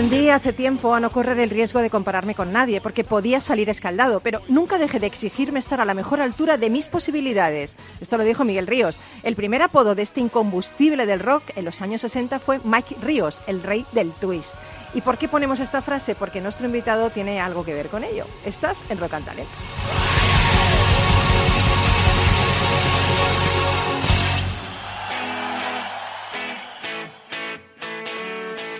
[0.00, 3.68] Aprendí hace tiempo a no correr el riesgo de compararme con nadie, porque podía salir
[3.68, 7.76] escaldado, pero nunca dejé de exigirme estar a la mejor altura de mis posibilidades.
[8.00, 8.98] Esto lo dijo Miguel Ríos.
[9.22, 13.42] El primer apodo de este incombustible del rock en los años 60 fue Mike Ríos,
[13.46, 14.54] el rey del twist.
[14.94, 16.14] ¿Y por qué ponemos esta frase?
[16.14, 18.24] Porque nuestro invitado tiene algo que ver con ello.
[18.46, 19.26] Estás en Rock and.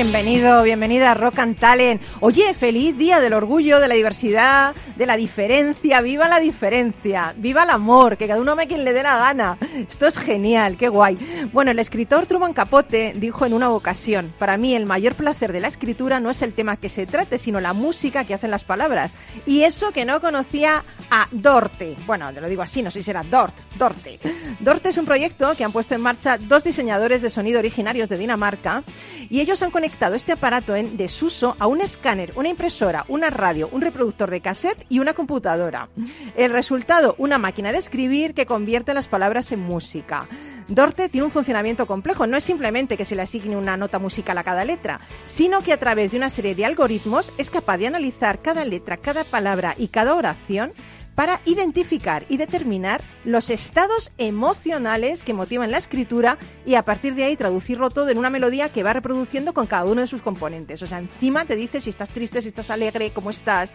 [0.00, 2.00] Bienvenido, bienvenida a Rock and Talent.
[2.20, 6.00] Oye, feliz día del orgullo, de la diversidad, de la diferencia.
[6.00, 7.34] ¡Viva la diferencia!
[7.36, 8.16] ¡Viva el amor!
[8.16, 9.58] Que cada uno me quien le dé la gana.
[9.76, 11.48] Esto es genial, qué guay.
[11.52, 15.58] Bueno, el escritor Truman Capote dijo en una ocasión, para mí el mayor placer de
[15.58, 18.62] la escritura no es el tema que se trate, sino la música que hacen las
[18.62, 19.10] palabras.
[19.46, 21.96] Y eso que no conocía a Dorte.
[22.06, 24.20] Bueno, te lo digo así, no sé si era Dort, Dorte.
[24.60, 28.16] Dorte es un proyecto que han puesto en marcha dos diseñadores de sonido originarios de
[28.16, 28.84] Dinamarca
[29.28, 33.68] y ellos han conectado este aparato en desuso a un escáner, una impresora, una radio,
[33.72, 35.88] un reproductor de cassette y una computadora.
[36.36, 40.28] El resultado, una máquina de escribir que convierte las palabras en música.
[40.68, 42.26] Dorte tiene un funcionamiento complejo.
[42.26, 45.72] No es simplemente que se le asigne una nota musical a cada letra, sino que
[45.72, 49.74] a través de una serie de algoritmos es capaz de analizar cada letra, cada palabra
[49.78, 50.72] y cada oración
[51.18, 57.24] para identificar y determinar los estados emocionales que motivan la escritura y a partir de
[57.24, 60.80] ahí traducirlo todo en una melodía que va reproduciendo con cada uno de sus componentes.
[60.80, 63.68] O sea, encima te dice si estás triste, si estás alegre, cómo estás.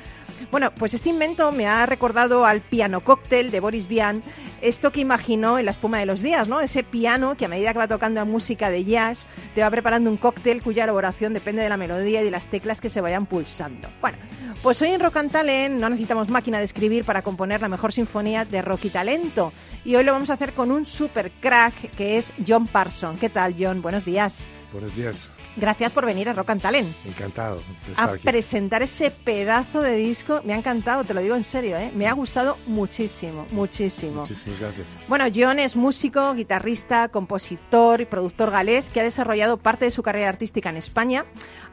[0.51, 4.23] Bueno, pues este invento me ha recordado al piano cóctel de Boris Vian,
[4.61, 6.61] esto que imaginó en la espuma de los días, ¿no?
[6.61, 10.09] Ese piano que a medida que va tocando la música de jazz te va preparando
[10.09, 13.25] un cóctel cuya elaboración depende de la melodía y de las teclas que se vayan
[13.25, 13.89] pulsando.
[13.99, 14.17] Bueno,
[14.63, 17.91] pues hoy en Rock and Talent no necesitamos máquina de escribir para componer la mejor
[17.91, 19.51] sinfonía de rock y talento.
[19.83, 23.17] Y hoy lo vamos a hacer con un super crack que es John Parson.
[23.17, 23.81] ¿Qué tal, John?
[23.81, 24.35] Buenos días.
[24.71, 25.31] Buenos días.
[25.55, 26.89] Gracias por venir a Rock and Talent.
[27.05, 28.27] Encantado de estar a aquí.
[28.27, 30.41] presentar ese pedazo de disco.
[30.43, 31.91] Me ha encantado, te lo digo en serio, ¿eh?
[31.93, 34.21] Me ha gustado muchísimo, muchísimo.
[34.21, 34.87] Muchísimas gracias.
[35.07, 40.01] Bueno, John es músico, guitarrista, compositor y productor galés que ha desarrollado parte de su
[40.01, 41.25] carrera artística en España.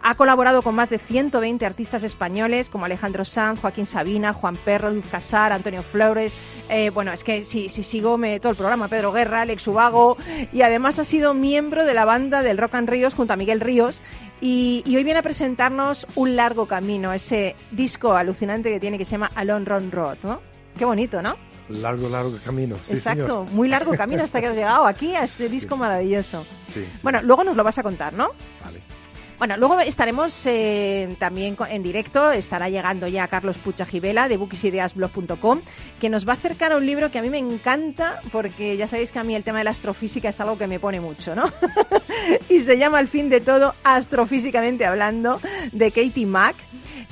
[0.02, 4.90] Ha colaborado con más de 120 artistas españoles como Alejandro Sanz, Joaquín Sabina, Juan Perro,
[4.90, 6.34] Luz Casar, Antonio Flores.
[6.68, 10.18] Eh, bueno, es que si, si sigo me, todo el programa, Pedro Guerra, Alex Ubago.
[10.52, 13.60] Y además ha sido miembro de la banda del Rock and Ríos junto a Miguel
[13.60, 13.69] Ríos.
[14.40, 19.04] Y, y hoy viene a presentarnos un largo camino, ese disco alucinante que tiene que
[19.04, 20.40] se llama Alone Run Road, ¿no?
[20.78, 21.36] Qué bonito, ¿no?
[21.68, 22.76] Largo, largo camino.
[22.84, 23.50] Sí, Exacto, señor.
[23.50, 26.44] muy largo camino hasta que has llegado aquí a este disco maravilloso.
[26.72, 26.86] Sí.
[27.02, 28.30] Bueno, luego nos lo vas a contar, ¿no?
[28.64, 28.80] Vale.
[29.40, 35.60] Bueno, luego estaremos eh, también en directo, estará llegando ya Carlos Pucha Gibela de bookisideasblog.com,
[35.98, 38.86] que nos va a acercar a un libro que a mí me encanta, porque ya
[38.86, 41.34] sabéis que a mí el tema de la astrofísica es algo que me pone mucho,
[41.34, 41.50] ¿no?
[42.50, 45.40] y se llama Al fin de todo, astrofísicamente hablando,
[45.72, 46.56] de Katie Mack.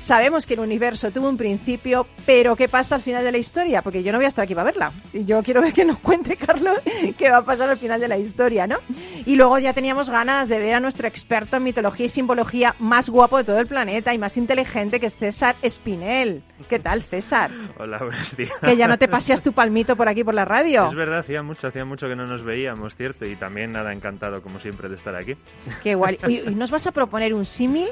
[0.09, 3.81] Sabemos que el universo tuvo un principio, pero ¿qué pasa al final de la historia?
[3.83, 4.91] Porque yo no voy a estar aquí para verla.
[5.13, 6.79] Yo quiero ver que nos cuente, Carlos,
[7.17, 8.77] qué va a pasar al final de la historia, ¿no?
[9.25, 13.09] Y luego ya teníamos ganas de ver a nuestro experto en mitología y simbología más
[13.09, 16.43] guapo de todo el planeta y más inteligente que es César Espinel.
[16.67, 17.49] ¿Qué tal, César?
[17.77, 18.51] Hola, buenos días.
[18.61, 20.87] Que ya no te paseas tu palmito por aquí por la radio.
[20.87, 24.41] Es verdad, hacía mucho, hacía mucho que no nos veíamos, cierto, y también nada, encantado
[24.41, 25.37] como siempre de estar aquí.
[25.81, 26.17] Qué guay.
[26.29, 27.87] Y nos vas a proponer un símil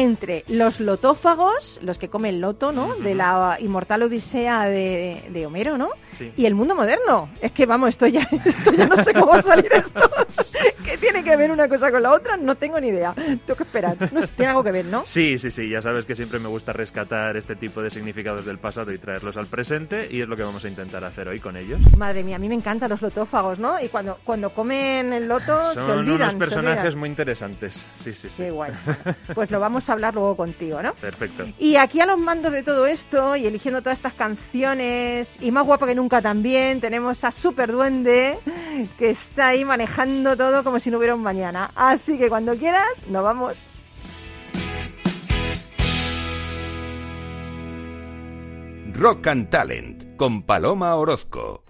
[0.00, 2.94] entre los lotófagos, los que comen loto, ¿no?
[2.96, 5.88] De la inmortal odisea de, de Homero, ¿no?
[6.12, 6.32] Sí.
[6.36, 7.28] Y el mundo moderno.
[7.40, 10.00] Es que vamos, esto ya, esto ya no sé cómo va a salir esto.
[10.84, 12.36] ¿Qué tiene que ver una cosa con la otra?
[12.36, 13.12] No tengo ni idea.
[13.14, 13.96] Tengo que esperar.
[14.12, 15.04] No, tiene algo que ver, ¿no?
[15.06, 18.58] Sí, sí, sí, ya sabes que siempre me gusta rescatar este tipo de significados del
[18.58, 21.56] pasado y traerlos al presente, y es lo que vamos a intentar hacer hoy con
[21.56, 21.80] ellos.
[21.96, 23.80] Madre mía, a mí me encantan los lotófagos, ¿no?
[23.82, 26.14] Y cuando, cuando comen el loto se Son olvidan.
[26.16, 27.74] unos se personajes muy interesantes.
[27.94, 28.44] Sí, sí, sí.
[28.44, 28.72] Qué guay.
[29.34, 30.94] Pues lo vamos a hablar luego contigo, ¿no?
[30.94, 31.44] Perfecto.
[31.58, 35.66] Y aquí a los mandos de todo esto y eligiendo todas estas canciones y más
[35.66, 38.38] guapo que nunca también tenemos a Super Duende
[38.98, 41.70] que está ahí manejando todo como si no hubiera un mañana.
[41.74, 43.54] Así que cuando quieras nos vamos.
[48.92, 51.62] Rock and Talent, con Paloma Orozco.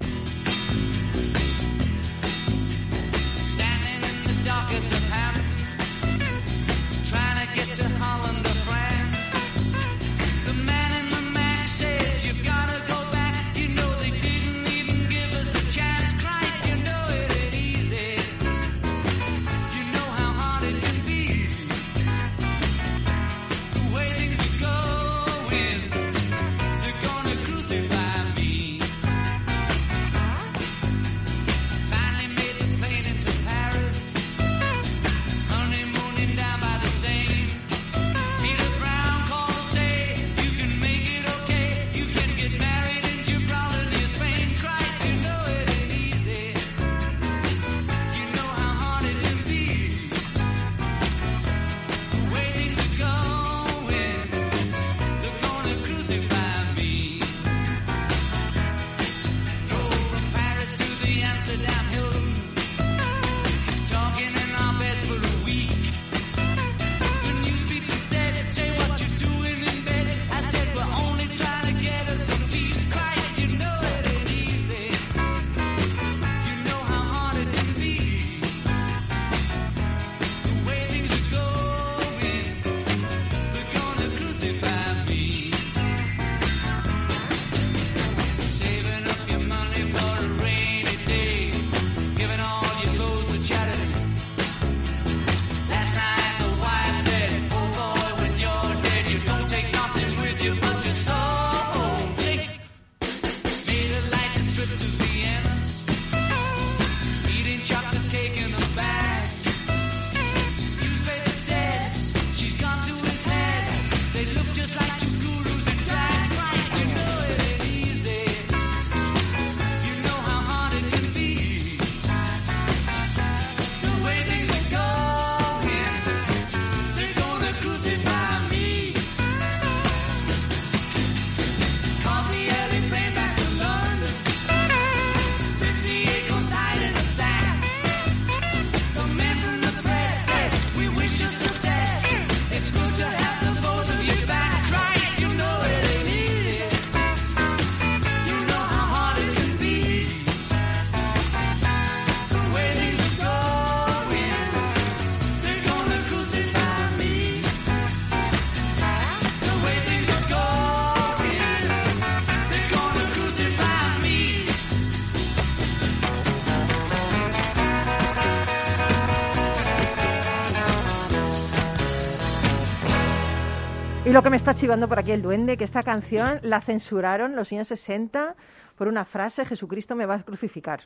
[174.16, 177.52] Lo que me está chivando por aquí el duende, que esta canción la censuraron los
[177.52, 178.34] años 60
[178.74, 180.80] por una frase, Jesucristo me va a crucificar.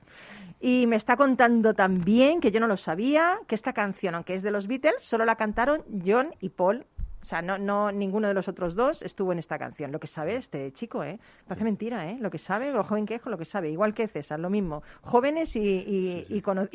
[0.61, 4.43] Y me está contando también, que yo no lo sabía, que esta canción, aunque es
[4.43, 6.87] de los Beatles, solo la cantaron John y Paul
[7.23, 9.93] o sea, no, no, ninguno de los otros dos estuvo en esta canción.
[9.93, 11.19] Lo que sabe este chico, ¿eh?
[11.47, 12.17] Parece mentira, ¿eh?
[12.19, 13.71] Lo que sabe, lo joven que es, lo que sabe.
[13.71, 14.83] Igual que César, lo mismo.
[15.03, 16.69] Jóvenes y, y, con,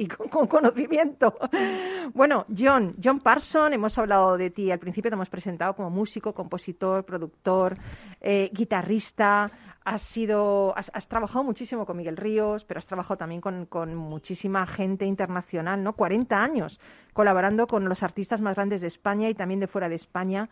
[0.48, 1.36] conocimiento.
[2.14, 6.34] bueno, John, John Parson, hemos hablado de ti al principio, te hemos presentado como músico,
[6.34, 7.76] compositor, productor,
[8.22, 9.52] eh, guitarrista.
[9.86, 13.96] Has, sido, has, has, trabajado muchísimo con Miguel Ríos, pero has trabajado también con, con
[13.96, 15.94] muchísima gente internacional, ¿no?
[15.94, 16.80] 40 años
[17.14, 20.50] colaborando con los artistas más grandes de España y también de fuera de España.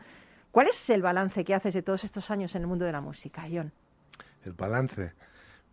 [0.51, 3.01] ¿Cuál es el balance que haces de todos estos años en el mundo de la
[3.01, 3.71] música, John?
[4.45, 5.13] El balance.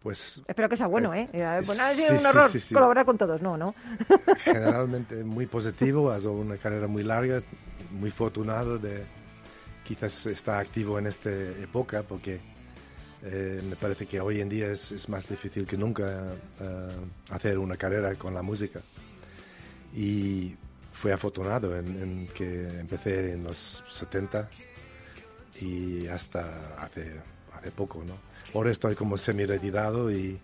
[0.03, 1.29] Pues, Espero que sea bueno, ¿eh?
[1.33, 1.61] ¿eh?
[1.67, 3.75] Bueno, ha sido un horror colaborar con todos, no, ¿no?
[4.39, 7.43] Generalmente muy positivo, ha sido una carrera muy larga,
[7.91, 9.05] muy afortunado de
[9.85, 12.41] quizás estar activo en esta época porque
[13.23, 16.97] eh, me parece que hoy en día es, es más difícil que nunca eh,
[17.31, 18.81] hacer una carrera con la música.
[19.95, 20.55] Y
[20.93, 24.49] fui afortunado en, que empecé en los 70
[25.61, 27.13] y hasta hace,
[27.55, 28.15] hace poco, ¿no?
[28.55, 30.39] Ahora estoy como semi-retirado y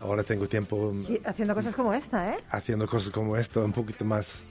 [0.00, 0.92] ahora tengo tiempo...
[1.24, 2.38] haciendo cosas como esta, ¿eh?
[2.50, 4.44] Haciendo cosas como esto, un poquito más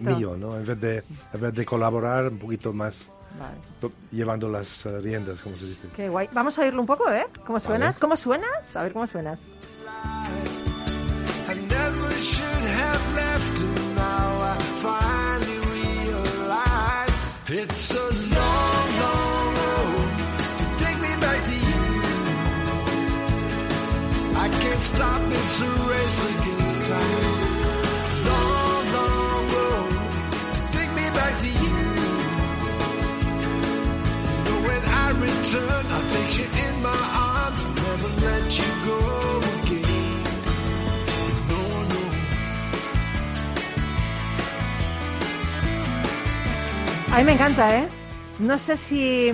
[0.00, 0.56] mío, ¿no?
[0.56, 3.10] En vez, de, en vez de colaborar, un poquito más...
[4.10, 5.88] Llevando las eh, riendas, como se dice.
[5.94, 6.28] Qué guay.
[6.32, 7.26] Vamos a oírlo un poco, ¿eh?
[7.46, 7.98] ¿Cómo suenas?
[7.98, 8.74] ¿Cómo suenas?
[8.74, 9.38] A ver cómo suenas.
[17.48, 20.10] It's a long, long road
[20.58, 21.82] to take me back to you.
[24.36, 27.35] I can't stop, it's a race against time.
[47.16, 47.88] A mí me encanta, ¿eh?
[48.40, 49.32] No sé si...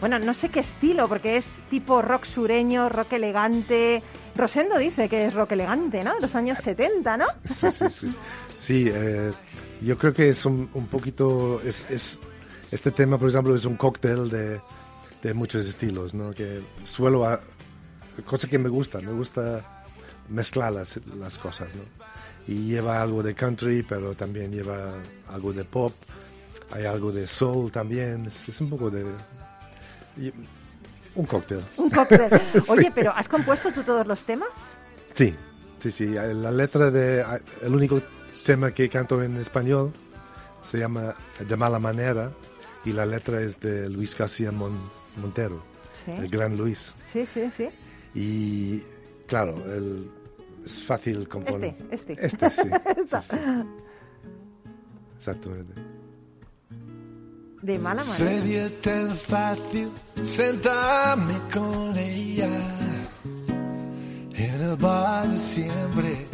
[0.00, 4.02] Bueno, no sé qué estilo, porque es tipo rock sureño, rock elegante.
[4.34, 6.18] Rosendo dice que es rock elegante, ¿no?
[6.18, 7.26] Los años 70, ¿no?
[7.44, 8.14] Sí, sí, sí.
[8.56, 9.32] Sí, eh,
[9.82, 11.60] yo creo que es un, un poquito...
[11.60, 12.18] Es, es,
[12.72, 14.58] este tema, por ejemplo, es un cóctel de,
[15.22, 16.32] de muchos estilos, ¿no?
[16.32, 17.26] Que suelo...
[17.26, 17.38] A,
[18.24, 19.84] cosa que me gusta, me gusta
[20.30, 21.82] mezclar las, las cosas, ¿no?
[22.48, 24.94] Y lleva algo de country, pero también lleva
[25.28, 25.92] algo de pop
[26.72, 29.04] hay algo de soul también, es, un poco de...
[31.14, 31.60] un cóctel.
[31.76, 32.30] Un cóctel.
[32.68, 34.48] Oye, pero ¿has compuesto tú todos los temas?
[35.14, 35.34] Sí,
[35.80, 36.06] sí, sí.
[36.06, 37.24] La letra de...
[37.62, 38.00] El único
[38.44, 39.92] tema que canto en español
[40.60, 41.14] se llama
[41.46, 42.30] De mala manera
[42.84, 45.62] y la letra es de Luis García Montero,
[46.06, 46.94] el gran Luis.
[47.12, 47.68] Sí, sí, sí.
[48.14, 48.82] Y
[49.26, 50.10] claro, el,
[50.64, 51.76] es fácil componer.
[51.90, 52.46] Este, este.
[52.46, 52.62] Este, sí.
[53.20, 53.36] sí,
[55.16, 55.99] Exactamente
[57.62, 58.04] de mala manera.
[58.04, 59.90] Sería tan fácil
[60.22, 62.48] sentarme con ella
[64.34, 66.26] en el bar de siempre.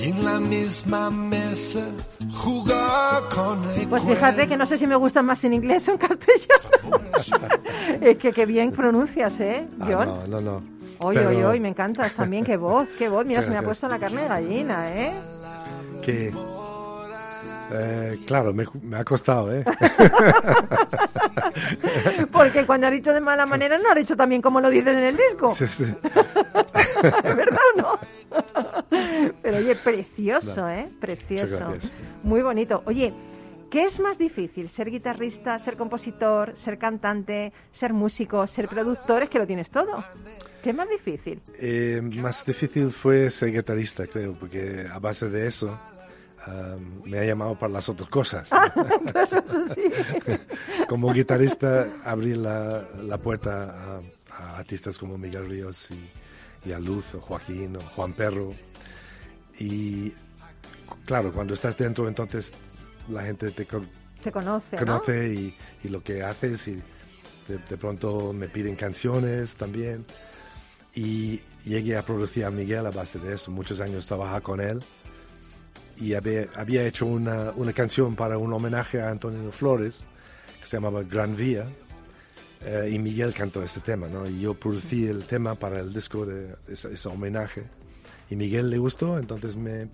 [0.00, 1.86] Y en la misma mesa
[2.34, 5.92] jugar con el Pues fíjate que no sé si me gustan más en inglés o
[5.92, 7.00] en castellano.
[8.00, 10.08] es que qué bien pronuncias, ¿eh, ah, John?
[10.08, 10.82] no, no, no.
[11.04, 13.26] Oye, oye, oye, me encantas también, qué voz, qué voz.
[13.26, 15.12] Mira, se me ha puesto la carne de gallina, ¿eh?
[16.02, 16.32] Que
[17.74, 18.66] eh, claro, me,
[18.96, 19.64] ha costado, ¿eh?
[22.32, 25.04] Porque cuando ha dicho de mala manera no ha dicho también como lo dices en
[25.04, 25.54] el disco.
[25.54, 25.84] Sí, sí.
[27.02, 27.98] ¿Verdad o no?
[29.42, 30.90] Pero oye, precioso, ¿eh?
[31.00, 31.72] Precioso.
[32.22, 32.82] Muy bonito.
[32.84, 33.14] Oye,
[33.70, 34.68] ¿qué es más difícil?
[34.68, 39.22] ¿Ser guitarrista, ser compositor, ser cantante, ser músico, ser productor?
[39.22, 40.04] Es que lo tienes todo.
[40.62, 41.40] ¿Qué más difícil?
[41.58, 45.78] Eh, más difícil fue ser guitarrista, creo, porque a base de eso
[47.04, 48.48] me ha llamado para las otras cosas.
[50.88, 54.00] como guitarrista abrí la, la puerta
[54.30, 55.88] a, artistas como Miguel Ríos
[56.64, 58.52] y, a Luz, o Joaquín, o Juan Perro.
[59.58, 60.12] Y
[61.04, 62.52] claro, cuando estás dentro entonces
[63.08, 66.74] la gente te, conoce, conoce y, y, lo que haces y
[67.48, 70.04] de, de, pronto me piden canciones también.
[70.94, 73.50] Y llegué a producir a Miguel a base de eso.
[73.50, 74.80] Muchos años trabajaba con él
[76.02, 80.00] y había, hecho una, canción para un homenaje a Antonio Flores
[80.60, 81.64] que se llamaba Gran Vía
[82.64, 84.28] eh, y Miguel cantó este tema, ¿no?
[84.28, 87.64] Y yo producí el tema para el disco de ese, homenaje
[88.30, 89.88] y Miguel le gustó, entonces me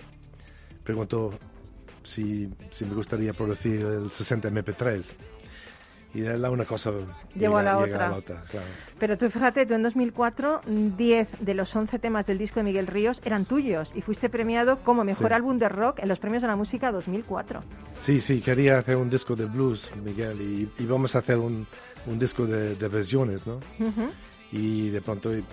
[0.82, 1.38] preguntó
[2.04, 5.16] si, si me gustaría producir el 60 MP3.
[6.14, 6.92] Y de la una cosa a
[7.62, 7.78] la
[8.16, 8.42] otra.
[8.50, 8.66] claro.
[8.98, 12.86] Pero tú fíjate, tú en 2004, 10 de los 11 temas del disco de Miguel
[12.86, 15.34] Ríos eran tuyos y fuiste premiado como mejor Sí.
[15.34, 17.62] álbum de rock en los premios de la música 2004.
[18.00, 21.66] Sí, sí, quería hacer un disco de blues, Miguel, y íbamos a hacer un,
[22.06, 23.56] un disco de, de versiones, ¿no?
[23.78, 24.08] Ujú.
[24.50, 25.44] Y de pronto y-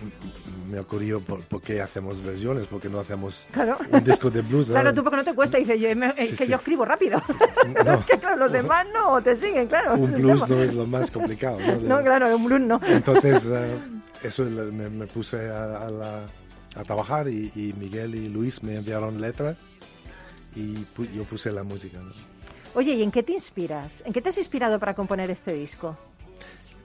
[0.71, 2.65] me ocurrió, ¿por, por qué hacemos versiones?
[2.67, 3.77] ¿Por qué no hacemos Claro.
[3.91, 4.67] un disco de blues?
[4.69, 4.95] Claro, ¿no?
[4.95, 6.51] tú porque no te cuesta, dice yo, me- Sí, que sí.
[6.51, 7.21] yo escribo rápido.
[7.85, 7.93] No.
[7.99, 9.95] es que claro, los demás no te siguen, claro.
[9.95, 11.77] Un blues no es lo más complicado, ¿no?
[11.79, 12.79] De- No, claro, un blues no.
[12.85, 13.77] Entonces, eh,
[14.23, 16.25] eso me, me puse a, a la-
[16.77, 19.55] a trabajar y, y Miguel y Luis me enviaron letra
[20.55, 21.99] y pu- yo puse la música.
[21.99, 22.11] ¿no?
[22.75, 23.91] Oye, ¿y en qué te inspiras?
[24.05, 25.97] ¿En qué te has inspirado para componer este disco?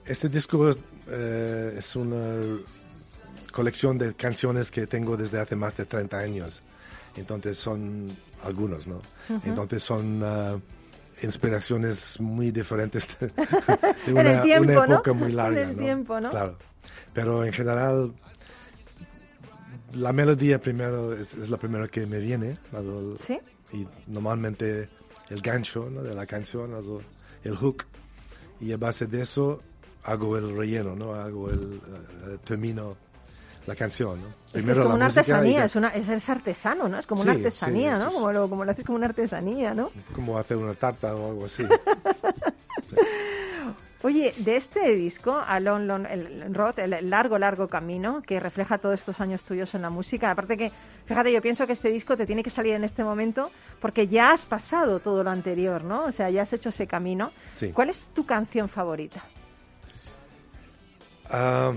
[0.05, 0.71] Este disco
[1.07, 2.39] eh, es una
[3.51, 6.61] colección de canciones que tengo desde hace más de 30 años.
[7.15, 8.07] Entonces son
[8.43, 9.01] algunos, ¿no?
[9.43, 10.57] Entonces son ah,
[11.21, 14.93] inspiraciones muy diferentes de, una, el tiempo, una ¿no?
[14.95, 15.83] época muy larga, ¿no?
[15.83, 16.29] tiempo, ¿no?
[16.29, 16.57] Claro.
[17.13, 18.13] Pero en general
[19.93, 22.57] la melodía primero es, es la primera que me viene.
[22.71, 23.17] ¿no?
[23.27, 23.39] ¿Sí?
[23.73, 24.89] Y normalmente
[25.29, 26.71] el gancho de la canción,
[27.43, 27.85] el hook.
[28.59, 29.61] Y a base de eso
[30.03, 31.13] hago el relleno, ¿no?
[31.13, 32.95] Hago el, eh, termino
[33.67, 34.27] la canción, ¿no?
[34.49, 36.97] Es, es como la una artesanía, es, una, es, es artesano, ¿no?
[36.97, 38.07] Es como una Sí, sí, artesanía, es- ¿no?
[38.07, 39.91] es- Como lo, como lo haces como una artesanía, ¿no?
[40.15, 41.63] como hacer una tarta o algo así.
[44.03, 48.99] Oye, de este disco, Alon Lon, el Road, el largo, largo camino que refleja todos
[48.99, 50.31] estos años tuyos en la música.
[50.31, 50.71] Aparte que,
[51.05, 54.31] fíjate, yo pienso que este disco te tiene que salir en este momento porque ya
[54.31, 56.05] has pasado todo lo anterior, ¿no?
[56.05, 57.31] O sea, ya has hecho ese camino.
[57.53, 57.71] Sí.
[57.73, 59.21] ¿Cuál es tu canción favorita?
[61.31, 61.73] Ah,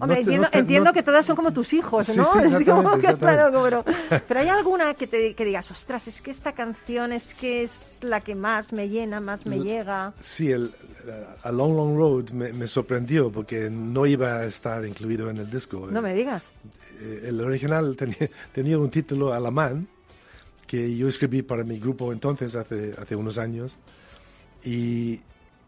[0.00, 2.24] no te- entiendo, no te- entiendo no- que todas son como tus hijos, ¿no?
[2.24, 3.84] sí, Es como que, claro, pero,
[4.28, 7.98] pero hay alguna que te que digas, ostras, es que esta canción es que es
[8.00, 10.12] la que más me llena, más me L- llega.
[10.20, 10.72] Sí, el,
[11.44, 15.48] A Long Long Road me, me sorprendió porque no iba a estar incluido en el
[15.50, 15.86] disco.
[15.90, 16.42] No me digas.
[17.00, 19.86] Eh, El original tenía, tenía un título alemán
[20.66, 23.76] que yo escribí para mi grupo entonces, hace, hace unos años.
[24.64, 25.20] Y,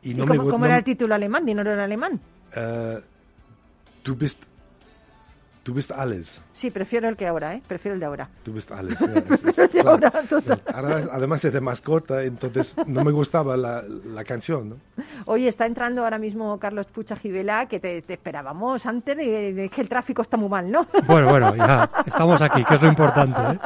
[0.05, 1.45] y ¿Y no me cómo, cómo no- era el título alemán?
[1.47, 2.21] Dinero en alemán.
[2.55, 3.01] eh,
[4.05, 4.43] du bist,
[5.65, 6.43] du bist alles.
[6.53, 7.63] Sí, prefiero el que ahora, ¿eh?
[7.67, 8.29] Prefiero el de ahora.
[8.45, 8.99] Du bist alles.
[9.01, 9.91] ya, es- es- claro.
[9.93, 10.13] ahora.
[10.75, 14.77] Ahora, además es de mascota, entonces no me gustaba la, la canción, ¿no?
[15.25, 19.69] Oye, está entrando ahora mismo Carlos Pucha Gibela, que te, te esperábamos antes de, de
[19.71, 20.87] que el tráfico está muy mal, ¿no?
[21.07, 23.41] Bueno, bueno, ya estamos aquí, que es lo importante.
[23.41, 23.59] ¿eh?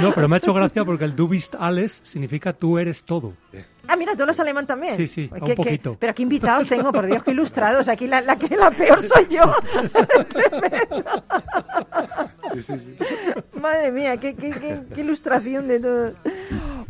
[0.00, 3.32] No, pero me ha hecho gracia porque el du bist alles significa tú eres todo.
[3.88, 4.94] Ah, mira, tú hablas alemán también.
[4.96, 5.96] Sí, sí, Ay, un qué- poquito.
[5.98, 7.88] pero qué invitados tengo, por Dios, qué ilustrados.
[7.88, 9.42] Aquí la, la que la peor soy yo.
[12.54, 12.96] Sí, sí, sí.
[13.60, 16.14] Madre mía, qué, qué, qué- qué ilustración de todo.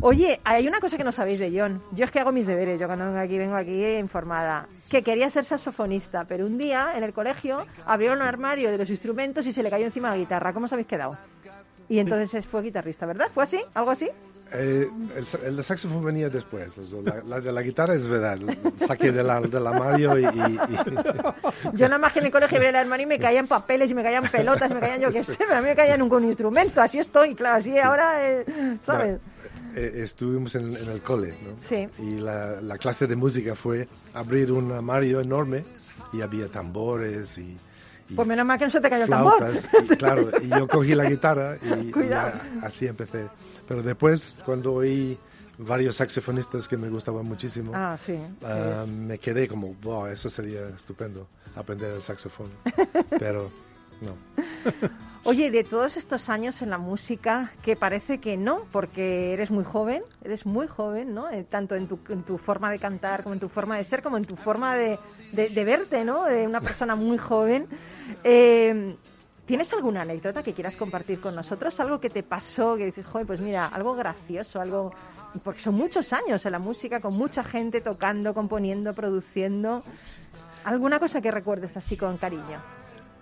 [0.01, 1.83] Oye, hay una cosa que no sabéis de John.
[1.93, 4.69] Yo es que hago mis deberes, yo cuando vengo aquí vengo aquí informada.
[4.89, 8.89] Que quería ser saxofonista, pero un día en el colegio abrieron un armario de los
[8.89, 10.53] instrumentos y se le cayó encima la guitarra.
[10.53, 11.19] ¿Cómo os habéis quedado?
[11.89, 13.27] Y entonces fue guitarrista, ¿verdad?
[13.35, 13.61] ¿Fue así?
[13.75, 14.09] ¿Algo así?
[14.51, 16.79] Eh, el, el saxofón venía después.
[16.79, 18.39] o sea, la, la de la guitarra es verdad.
[18.77, 20.59] Saqué del, del armario y, y- y-
[21.75, 23.95] Yo nada más que en el colegio abría el armario y me caían papeles y
[23.95, 26.81] me caían pelotas, me caían yo qué sé, pero a mí me con un instrumento.
[26.81, 28.45] Así estoy, claro, así ahora, eh,
[28.87, 29.21] ¿sabes?
[29.77, 31.51] eh, estuvimos en, en el cole, ¿no?
[31.69, 31.87] Sí.
[32.03, 35.63] Y la, la clase de música fue abrir un armario enorme
[36.13, 37.55] y había tambores y,
[38.17, 39.37] Pues menos mal que no se te cayó el tambor.
[39.37, 39.69] flautas.
[39.85, 41.93] Y, claro, y yo cogí la guitarra y, y
[42.63, 43.27] así empecé.
[43.69, 45.17] Pero después, cuando oí
[45.59, 48.15] varios saxofonistas que me gustaban muchísimo, Ah, sí.
[48.45, 52.49] ah, me quedé como, wow, eso sería estupendo, aprender el saxofón.
[53.19, 53.51] Pero
[54.01, 54.15] no.
[55.25, 59.65] Oye, de todos estos años en la música, que parece que no, porque eres muy
[59.65, 61.29] joven, eres muy joven, ¿no?
[61.31, 64.03] Eh, tanto en tu, en tu forma de cantar, como en tu forma de ser,
[64.03, 64.99] como en tu forma de,
[65.33, 66.25] de- de verte, ¿no?
[66.25, 67.67] De una persona muy joven.
[68.25, 68.97] Eh,
[69.49, 71.81] ¿Tienes alguna anécdota que quieras compartir con nosotros?
[71.81, 74.93] Algo que te pasó, que dices, joder, pues mira, algo gracioso, algo...
[75.43, 79.83] Porque son muchos años en la música, con mucha gente tocando, componiendo, produciendo.
[80.65, 82.61] ¿Alguna cosa que recuerdes así con cariño?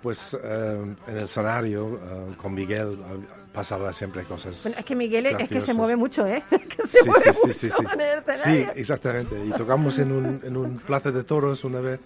[0.03, 4.61] Pues eh, en el escenario eh, con Miguel eh, pasaba siempre cosas.
[4.65, 5.77] Bueno, es que Miguel es que se graciosas.
[5.77, 6.43] mueve mucho, ¿eh?
[6.51, 7.83] Es que se Sí, mueve sí, mucho sí, sí.
[7.95, 9.45] en el Sí, exactamente.
[9.45, 12.01] Y tocamos en un, en un plaza de toros una vez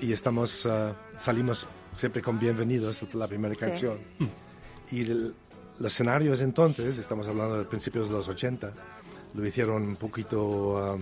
[0.00, 1.66] y estamos, eh, salimos
[2.00, 3.98] siempre con Bienvenidos, la primera canción.
[4.90, 5.34] Y el-
[5.78, 8.72] los escenarios entonces, estamos hablando de principios de los 80,
[9.34, 11.00] lo hicieron un poquito um,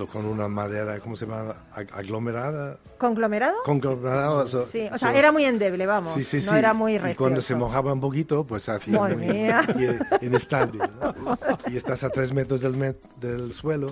[0.00, 1.54] o con una madera, ¿cómo se llama?
[1.76, 2.78] Ag- Aglomerada.
[2.98, 3.56] ¿Conglomerado?
[3.64, 4.30] Conglomerada.
[4.30, 6.14] o sea, Sí, o sea, so- era muy endeble, vamos.
[6.14, 6.48] Sí, sí, sí.
[6.50, 8.98] No era muy y cuando se mojaba un poquito, pues hacía
[10.20, 10.78] inestable.
[11.00, 11.38] ¿no?
[11.70, 13.88] Y estás a tres metros del, met- del suelo.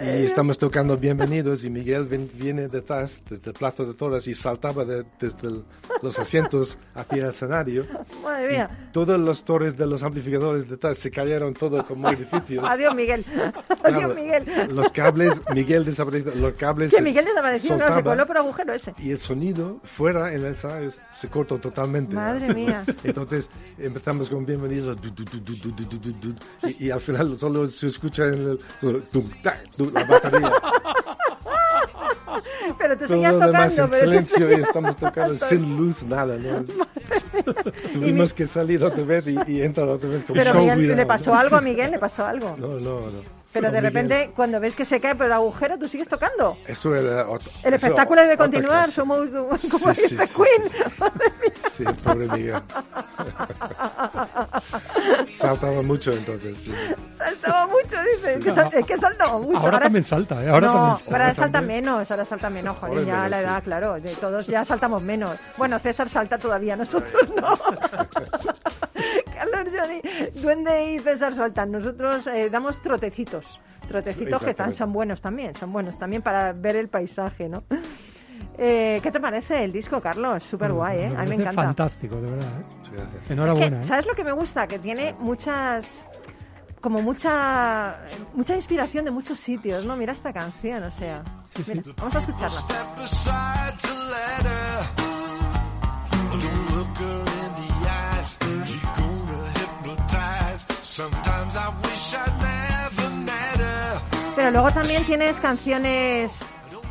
[0.00, 4.34] Y estamos tocando Bienvenidos y Miguel ven- viene detrás, desde el Plazo de Toros y
[4.34, 5.64] saltaba de- desde el-
[6.00, 7.84] los asientos hacia el escenario.
[8.22, 8.88] Madre mía.
[8.92, 12.64] Todos los torres de los amplificadores detrás se cayeron todos como edificios.
[12.66, 13.24] Adiós, Miguel.
[13.84, 14.44] Adiós, Miguel.
[14.70, 16.94] Los cables, Miguel desapareció, los cables.
[16.94, 18.94] Que Miguel desapareció, no, se coló por agujero ese.
[18.98, 22.14] Y el sonido fuera en el sala se cortó totalmente.
[22.14, 22.54] Madre ¿no?
[22.54, 22.84] mía.
[23.04, 24.98] Entonces empezamos con bienvenidos
[26.68, 29.02] y, y, al final solo se escucha en el, solo,
[29.92, 30.52] la batería.
[32.78, 33.52] pero te seguías tocando.
[33.52, 36.36] Demás en silencio y estamos tocando sin luz, nada.
[36.36, 36.64] ¿no?
[37.92, 41.06] Tuvimos que salir otra vez y, y entrar otra vez con Pero show Miguel, ¿le
[41.06, 41.90] pasó algo a Miguel?
[41.90, 42.54] ¿Le pasó algo?
[42.58, 43.41] No, no, no.
[43.52, 46.56] Pero de Miguel, repente, cuando ves que se cae por el agujero, tú sigues tocando.
[46.66, 49.56] Eso era otro, El eso espectáculo debe otra continuar, somos como
[49.94, 50.62] Sí, sí, sí, Queen.
[51.76, 52.62] Sí, pobre Miguel.
[55.30, 56.56] Saltaba mucho entonces.
[56.58, 56.72] sí.
[57.18, 58.34] Saltaba mucho, dice.
[58.34, 59.58] Es que, sal- es que saltaba mucho.
[59.60, 60.48] Ahora también salta, ¿eh?
[60.48, 61.84] Ahora no, también ahora Ahora salta también.
[61.84, 63.44] menos, ahora salta menos, joder, Ahora ya menos, la sí.
[63.44, 65.32] edad, claro, de todos ya saltamos menos.
[65.56, 67.54] Bueno, César salta todavía, nosotros no.
[69.34, 70.00] Carlos, Johnny,
[70.40, 75.72] Duende y César saltan, nosotros eh, damos trotecitos, trotecitos que tan, son buenos también, son
[75.72, 77.64] buenos también para ver el paisaje, ¿no?
[78.58, 80.42] Eh, ¿Qué te parece el disco, Carlos?
[80.44, 81.12] Súper guay, ¿eh?
[81.16, 81.62] A mí me encanta.
[81.62, 82.60] Fantástico, de verdad.
[82.60, 82.64] ¿eh?
[82.84, 83.30] Sí, gracias.
[83.30, 83.66] Enhorabuena.
[83.66, 83.88] Es que, ¿eh?
[83.88, 84.66] ¿sabes lo que me gusta?
[84.66, 86.04] Que tiene muchas
[86.80, 87.96] como mucha
[88.34, 89.96] mucha inspiración de muchos sitios, ¿no?
[89.96, 91.22] Mira esta canción, o sea.
[91.54, 91.72] Sí, sí.
[91.74, 92.58] Mira, vamos a escucharla.
[104.36, 106.30] Pero luego también tienes canciones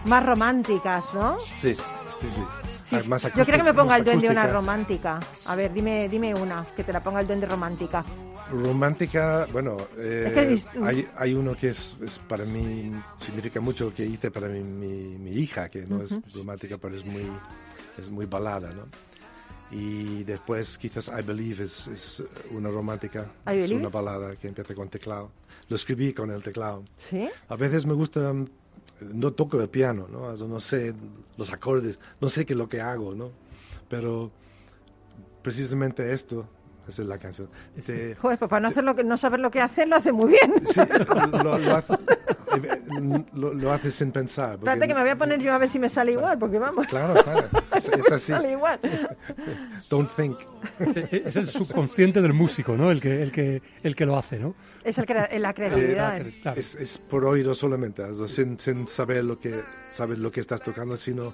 [0.06, 1.40] más románticas, ¿no?
[1.40, 3.08] Sí, sí, sí.
[3.08, 5.20] Más Yo quiero que me ponga el duende una romántica.
[5.46, 8.04] A ver, dime, dime una, que te la ponga el duende romántica.
[8.52, 13.94] Romántica, bueno, eh, Es que hay, hay uno que es, es para mí, significa mucho
[13.94, 17.32] que hice para mi, mi, mi hija, que no es romántica, pero es muy,
[17.98, 18.88] es muy balada, ¿no?
[19.71, 24.89] Y después quizás I Believe es, es una romántica, es una balada que empieza con
[24.89, 25.31] teclado.
[25.69, 26.84] Lo escribí con el teclado.
[27.10, 27.29] ¿Sí?
[27.47, 28.45] A veces me gusta, mm,
[29.13, 30.34] no toco el piano, ¿no?
[30.36, 30.93] No sé
[31.38, 33.31] los acordes, no sé qué es lo que hago, ¿no?
[33.88, 34.29] Pero
[35.41, 36.45] precisamente esto,
[36.88, 37.47] esa es la canción.
[37.86, 40.12] Te- Joder, pues para no, hacer lo que, no saber lo que hacer, lo hace
[40.12, 40.51] muy bien.
[40.67, 40.81] Sí,
[41.43, 41.93] lo, lo hace,
[43.34, 44.58] lo, lo hace sin pensar.
[44.58, 46.60] porque- Espérate que me voy a poner yo a ver si me sale igual, porque
[46.60, 46.88] vamos.
[46.88, 48.32] Claro, claro, es, es así.
[48.32, 48.80] Sale igual.
[49.90, 50.38] Don't think.
[50.80, 52.92] Es- Es el subconsciente del músico, ¿no?
[52.92, 54.56] El que, el que, el que lo hace, ¿no?
[54.84, 56.18] Es el crea- la creatividad.
[56.22, 56.60] Eh, claro.
[56.60, 59.62] Es, es por oído solamente, o sea, sin, sin saber lo que
[59.92, 61.34] sabes lo que estás tocando, sino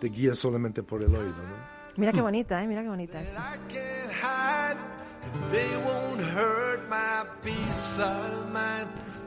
[0.00, 1.74] te guías solamente por el oído, ¿no?
[1.96, 2.66] Mira qué bonita, ¿eh?
[2.66, 3.20] Mira qué bonita.
[3.22, 3.54] esta.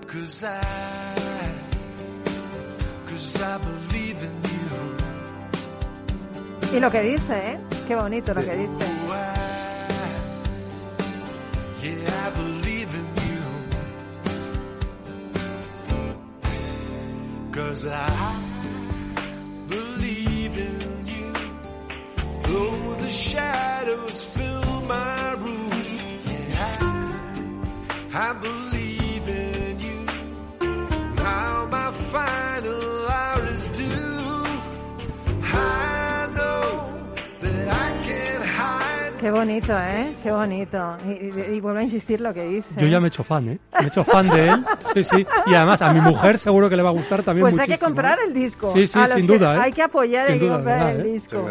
[0.10, 0.62] I.
[3.06, 4.42] Cause cause believe in
[6.72, 6.78] you.
[6.78, 7.58] Y lo que dice, ¿eh?
[7.88, 8.86] Qué bonito lo que dice.
[9.06, 9.34] I,
[11.84, 13.42] yeah, I believe in you.
[17.52, 18.34] Cause I
[19.68, 21.34] believe in you.
[22.44, 25.70] Though the shadows fill my room.
[26.26, 26.80] Yeah,
[28.14, 28.67] I, I believe
[32.08, 33.84] final hour is due.
[35.44, 36.90] I know
[37.42, 39.14] that I can't hide.
[39.20, 40.14] Qué bonito, ¿eh?
[40.24, 40.96] Qué bonito.
[41.06, 42.68] Y, y- y vuelvo a insistir lo que dice.
[42.78, 43.60] Yo ya me he hecho fan, ¿eh?
[43.80, 44.66] Me he hecho fan de él.
[44.94, 45.28] Sí, sí.
[45.48, 47.78] Y además a mi mujer seguro que le va a gustar también Pues hay que
[47.84, 48.72] comprar el disco.
[48.74, 49.60] Sí, sí, sin duda, ¿eh?
[49.64, 51.12] Hay que apoyar, Sin hay que duda, comprar verdad, el ¿eh?
[51.14, 51.50] disco.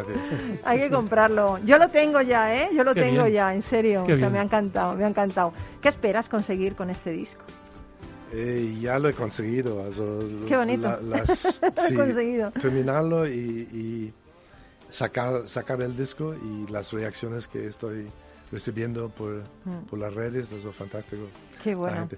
[0.64, 1.58] Hay que comprarlo.
[1.64, 2.70] Yo lo tengo ya, ¿eh?
[2.74, 3.34] Yo lo Qué tengo bien.
[3.34, 4.04] ya, en serio.
[4.06, 4.32] Qué o sea, bien.
[4.32, 5.52] me ha encantado, me ha encantado.
[5.82, 7.42] ¿Qué esperas conseguir con este disco?
[8.38, 9.83] Eh, ya lo he conseguido.
[10.46, 10.83] Qué bonito.
[10.83, 12.51] la- las- sí, conseguido.
[12.51, 13.33] Terminarlo y,
[13.72, 14.12] y
[14.90, 18.07] sacar, sacar el disco y las reacciones que estoy
[18.53, 19.42] recibiendo por,
[19.88, 21.22] por las redes, eso es fantástico.
[21.22, 21.62] Mm.
[21.64, 22.09] Qué bueno.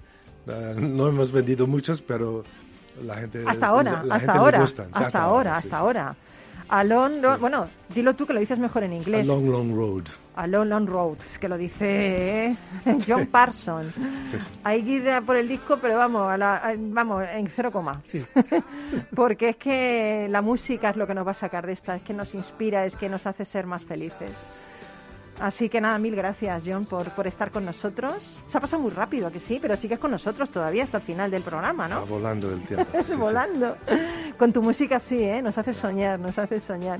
[0.77, 2.43] no hemos vendido muchos, pero
[3.03, 3.43] la gente...
[3.47, 4.87] Hasta ahora, la hasta gente ahora, gustan.
[4.87, 5.75] Sí, hasta ahora, hasta sí.
[5.75, 6.15] ahora.
[6.69, 9.25] A long, bueno, dilo tú que lo dices mejor en A inglés.
[9.25, 10.03] long, long road.
[10.35, 12.57] A long, long road, que lo dice ¿eh?
[13.07, 13.27] John.
[14.25, 14.47] Sí, sí.
[14.63, 17.71] Hay que ir a por el disco, pero vamos, a la- a- vamos en cero
[17.71, 18.01] coma.
[18.05, 18.23] Sí.
[19.15, 22.03] Porque es que la música es lo que nos va a sacar de esta, es
[22.03, 24.31] que nos inspira, es que nos hace ser más felices.
[25.39, 28.13] Así que nada, mil gracias, John, por, por estar con nosotros.
[28.47, 31.31] Se ha pasado muy rápido, que sí, pero sigues con nosotros todavía hasta el final
[31.31, 32.05] del programa, Va ¿no?
[32.05, 32.85] volando el tiempo.
[33.01, 33.15] sí, sí.
[33.15, 33.77] Volando.
[34.37, 35.41] Con tu música sí, ¿eh?
[35.41, 36.99] Nos hace soñar, nos hace soñar.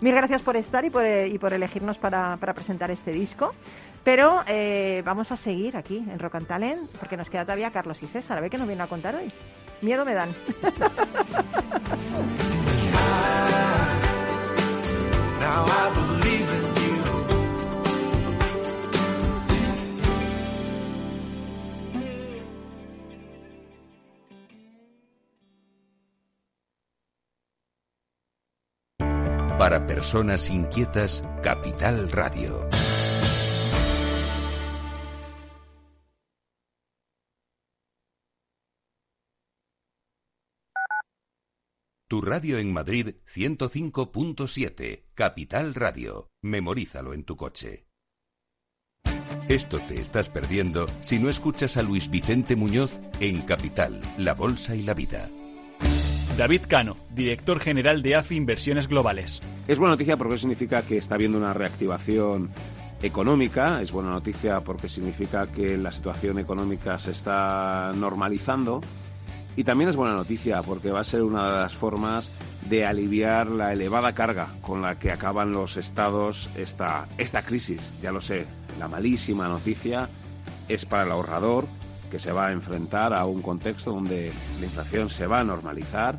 [0.00, 3.54] Mil gracias por estar y por, eh, y por elegirnos para, para presentar este disco.
[4.04, 8.02] Pero eh, vamos a seguir aquí en Rock and Talent porque nos queda todavía Carlos
[8.02, 8.38] y César.
[8.38, 9.32] A ver qué nos vienen a contar hoy.
[9.80, 10.28] Miedo me dan.
[15.40, 16.77] Now I believe in
[29.68, 32.70] Para personas inquietas, Capital Radio.
[42.08, 46.30] Tu radio en Madrid 105.7, Capital Radio.
[46.40, 47.84] Memorízalo en tu coche.
[49.50, 54.74] Esto te estás perdiendo si no escuchas a Luis Vicente Muñoz en Capital, La Bolsa
[54.74, 55.28] y la Vida.
[56.38, 59.42] David Cano, director general de AFI Inversiones Globales.
[59.68, 62.48] Es buena noticia porque significa que está habiendo una reactivación
[63.02, 68.80] económica, es buena noticia porque significa que la situación económica se está normalizando
[69.56, 72.30] y también es buena noticia porque va a ser una de las formas
[72.70, 77.92] de aliviar la elevada carga con la que acaban los estados esta, esta crisis.
[78.00, 78.46] Ya lo sé,
[78.78, 80.08] la malísima noticia
[80.66, 81.66] es para el ahorrador
[82.10, 86.18] que se va a enfrentar a un contexto donde la inflación se va a normalizar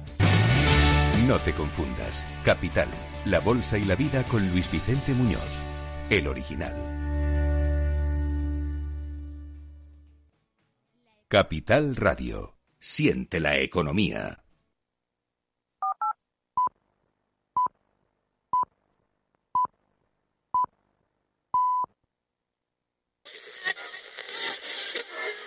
[1.28, 2.26] No te confundas.
[2.46, 2.88] Capital,
[3.30, 5.39] La Bolsa y la Vida con Luis Vicente Muñoz,
[6.10, 6.74] el original.
[11.28, 12.58] Capital Radio.
[12.80, 14.44] Siente la economía.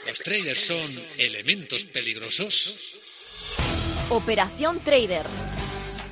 [0.06, 3.56] Los traders son elementos peligrosos.
[4.10, 5.26] Operación Trader.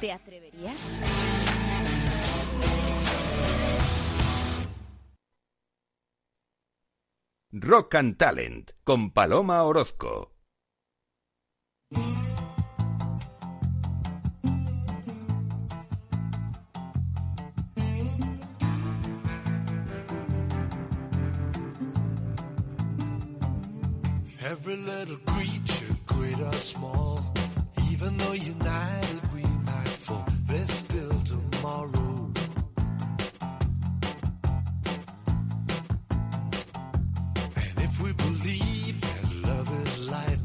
[0.00, 1.29] ¿Te atreverías?
[7.52, 10.30] Rock and Talent con Paloma Orozco.
[24.42, 27.34] Every little creature, great or small,
[27.90, 29.29] even though united
[38.02, 40.38] we believe that love is light,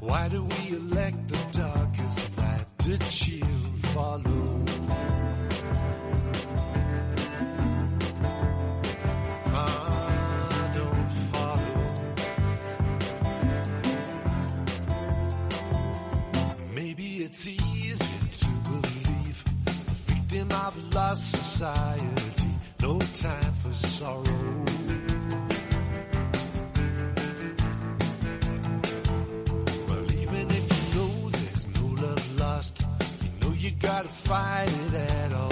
[0.00, 4.64] why do we elect the darkest night to chill and follow?
[10.74, 11.76] Don't follow.
[16.74, 19.44] Maybe it's easy to believe
[20.06, 24.87] victim of lost society, no time for sorrow.
[33.88, 35.47] Gotta fight it at all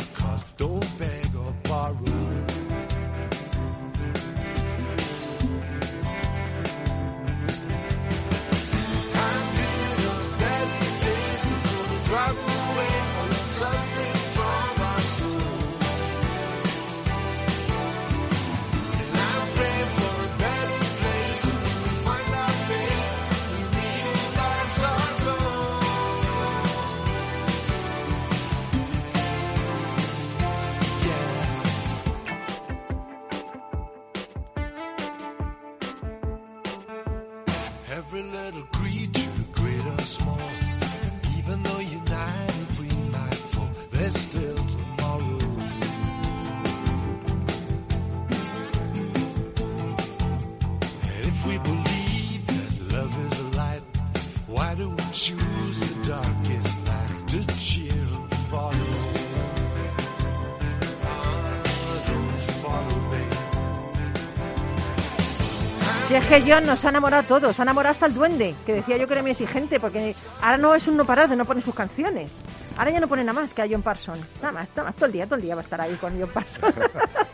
[66.08, 68.74] Si es que John nos ha enamorado a todos, ha enamorado hasta el duende, que
[68.74, 71.64] decía yo que era muy exigente, porque ahora no es un no parar no poner
[71.64, 72.30] sus canciones.
[72.76, 74.16] Ahora ya no pone nada más que a John Parson.
[74.40, 76.16] Nada más, nada más, todo el día, todo el día va a estar ahí con
[76.20, 76.72] John Parson.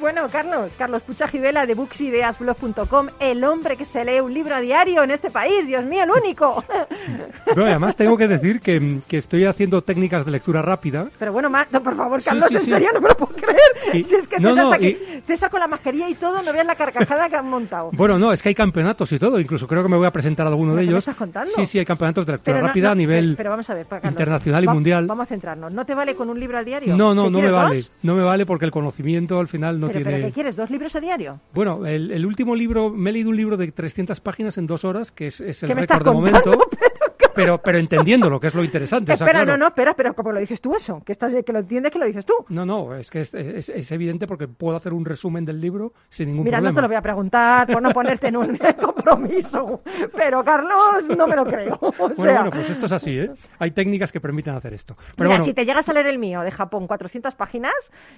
[0.00, 4.60] Bueno, Carlos, Carlos Pucha Gibela de booksideasblog.com, el hombre que se lee un libro a
[4.60, 6.64] diario en este país, Dios mío, el único.
[7.44, 11.08] Pero además tengo que decir que, que estoy haciendo técnicas de lectura rápida.
[11.18, 12.70] Pero bueno, ma- no, por favor, Carlos, sí, en sí.
[12.70, 13.60] serio, no me lo puedo creer.
[13.92, 16.42] Y- si es que no, César, no, saque- y- César con la mascarilla y todo,
[16.42, 17.90] no veas la carcajada que han montado.
[17.92, 20.46] Bueno, no, es que hay campeonatos y todo, incluso creo que me voy a presentar
[20.46, 21.02] a alguno ¿Pero de qué me ellos.
[21.02, 21.52] estás contando?
[21.54, 24.10] Sí, sí, hay campeonatos de lectura Pero rápida a nivel pero- vamos a ver, Carlos,
[24.10, 25.06] internacional y va- mundial.
[25.06, 25.72] Vamos a centrarnos.
[25.72, 26.96] ¿No te vale con un libro al diario?
[26.96, 27.76] No, no, ¿Que no me vale.
[27.78, 27.90] dos?
[28.02, 30.18] No me vale porque el conocimiento al final no pero, tiene...
[30.18, 30.56] pero ¿qué quieres?
[30.56, 31.40] ¿Dos libros a diario?
[31.52, 34.84] Bueno, el, el último libro, me he leído un libro de 300 páginas en dos
[34.84, 36.58] horas, que es, es el ¿Qué me récord de momento,
[37.34, 39.12] pero, pero entendiéndolo, que es lo interesante.
[39.12, 39.58] o sea, espera, claro.
[39.58, 41.02] no, no, espera, pero ¿cómo lo dices tú eso?
[41.04, 42.34] Que, estás, que lo entiendes que lo dices tú.
[42.48, 45.92] No, no, es que es, es- es evidente porque puedo hacer un resumen del libro
[46.08, 46.76] sin ningún Mira, no problema.
[46.76, 49.82] te lo voy a preguntar por no ponerte en un compromiso.
[50.14, 51.78] Pero, Carlos, no me lo creo.
[51.80, 53.30] O Bueno, sea, bueno, pues esto es así, ¿eh?
[53.58, 54.94] Hay técnicas que permiten hacer esto.
[55.16, 57.72] Pero Mira, bueno, si te llegas a leer el mío de Japón, 400 páginas,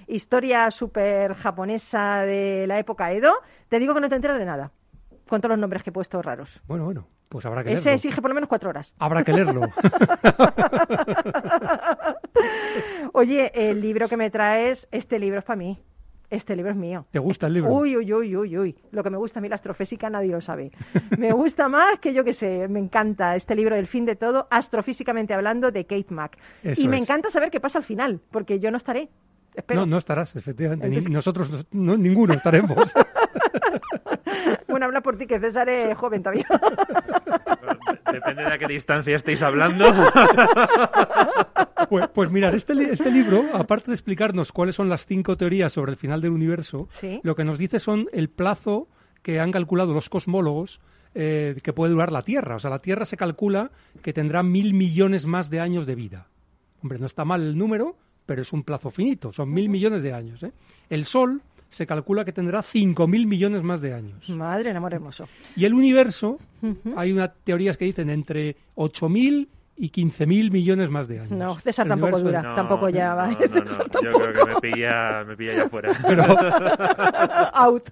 [0.07, 3.33] historia súper japonesa de la época Edo,
[3.69, 4.71] te digo que no te enteras de nada.
[5.27, 6.61] Con todos los nombres que he puesto raros.
[6.67, 7.95] bueno, bueno, pues habrá que Ese leerlo.
[7.95, 8.93] exige por lo menos cuatro horas.
[8.99, 9.61] Habrá que leerlo.
[13.13, 15.79] Oye, el libro que me traes, este libro es para mí.
[16.29, 17.05] Este libro es mío.
[17.11, 17.71] ¿Te gusta el libro?
[17.71, 18.75] Uy, uy, uy, uy, uy.
[18.91, 20.71] Lo que me gusta a mí la astrofísica nadie lo sabe.
[21.17, 24.47] Me gusta más que yo que sé, me encanta este libro del fin de todo,
[24.49, 26.37] astrofísicamente hablando, de Kate Mack.
[26.63, 27.03] Eso y me es.
[27.03, 29.09] encanta saber qué pasa al final, porque yo no estaré.
[29.53, 29.81] Espero.
[29.81, 30.89] No, no estarás, efectivamente.
[30.89, 32.93] Ni- nosotros no, ninguno estaremos.
[34.67, 36.45] Bueno, habla por ti, que César es joven todavía.
[38.11, 39.85] Depende de a qué distancia estéis hablando.
[41.89, 45.73] Pues, pues mirad, este, li- este libro, aparte de explicarnos cuáles son las cinco teorías
[45.73, 47.19] sobre el final del universo, Sí.
[47.23, 48.87] lo que nos dice son el plazo
[49.21, 50.81] que han calculado los cosmólogos
[51.15, 52.55] eh, que puede durar la Tierra.
[52.55, 53.69] O sea, la Tierra se calcula
[54.01, 56.27] que tendrá mil millones más de años de vida.
[56.81, 60.13] Hombre, no está mal el número, pero es un plazo finito, son mil millones de
[60.13, 60.41] años.
[60.43, 60.51] ¿eh?
[60.89, 61.41] El Sol
[61.73, 64.29] se calcula que tendrá cinco mil millones más de años.
[64.29, 65.27] Madre, el amor hermoso.
[65.55, 66.37] Y el universo,
[66.95, 71.31] hay unas teorías que dicen entre 8.000 y 15.000 millones más de años.
[71.31, 73.27] No, César tampoco dura, No, tampoco ya va.
[73.31, 74.01] No, no, no.
[74.03, 75.91] Yo creo que me pilla, me pilla ya fuera.
[77.53, 77.89] Out.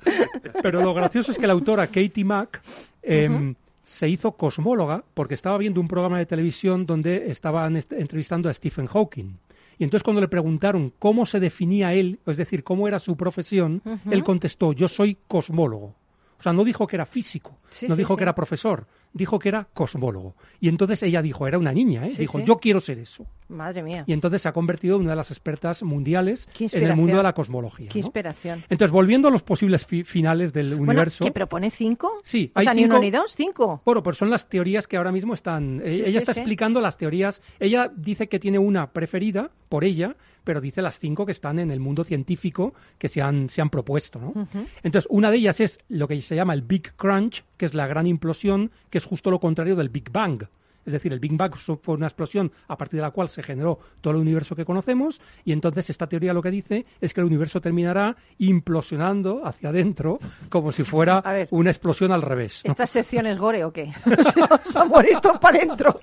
[0.62, 2.62] Pero lo gracioso es que la autora Katie Mack
[3.02, 8.48] em, se hizo cosmóloga porque estaba viendo un programa de televisión donde estaban est- entrevistando
[8.50, 9.38] a Stephen Hawking.
[9.82, 13.82] Y entonces cuando le preguntaron cómo se definía él, es decir, cómo era su profesión,
[14.12, 15.96] él contestó, yo soy cosmólogo.
[16.42, 18.18] O sea, no dijo que era físico, Sí, no sí, dijo sí.
[18.18, 20.36] que era profesor, dijo que era cosmólogo.
[20.60, 22.16] Y entonces ella dijo, era una niña, ¿eh?
[22.18, 23.28] Dijo, yo quiero ser eso.
[23.48, 24.06] Madre mía.
[24.08, 27.22] Y entonces se ha convertido en una de las expertas mundiales en el mundo de
[27.24, 27.90] la cosmología.
[27.90, 28.06] Qué ¿no?
[28.06, 28.64] inspiración.
[28.70, 31.26] Entonces, volviendo a los posibles fi- finales del Bueno, universo.
[31.26, 32.12] ¿que propone cinco?
[32.24, 33.84] Sí, O hay ni cinco- uno ni dos, cinco.
[33.86, 35.80] Bueno, pues son las teorías que ahora mismo están.
[35.86, 37.44] eh, ella está explicando las teorías.
[37.60, 41.72] Ella dice que tiene una preferida por ella, pero dice las cinco que están en
[41.72, 44.20] el mundo científico que se han, se han propuesto.
[44.20, 44.48] ¿no?
[44.84, 47.88] Entonces, una de ellas es lo que se llama el Big Crunch, que es la
[47.88, 50.46] gran implosión, que es justo lo contrario del Big Bang.
[50.86, 53.80] Es decir, el Big Bang fue una explosión a partir de la cual se generó
[54.02, 57.28] todo el universo que conocemos, y entonces esta teoría lo que dice es que el
[57.28, 61.48] universo terminará implosionando hacia adentro como si fuera ver.
[61.52, 62.62] una explosión al revés.
[62.66, 62.72] ¿no?
[62.72, 63.92] ¿Esta sección es gore o qué?
[64.50, 66.00] Vamos a morir todos para adentro.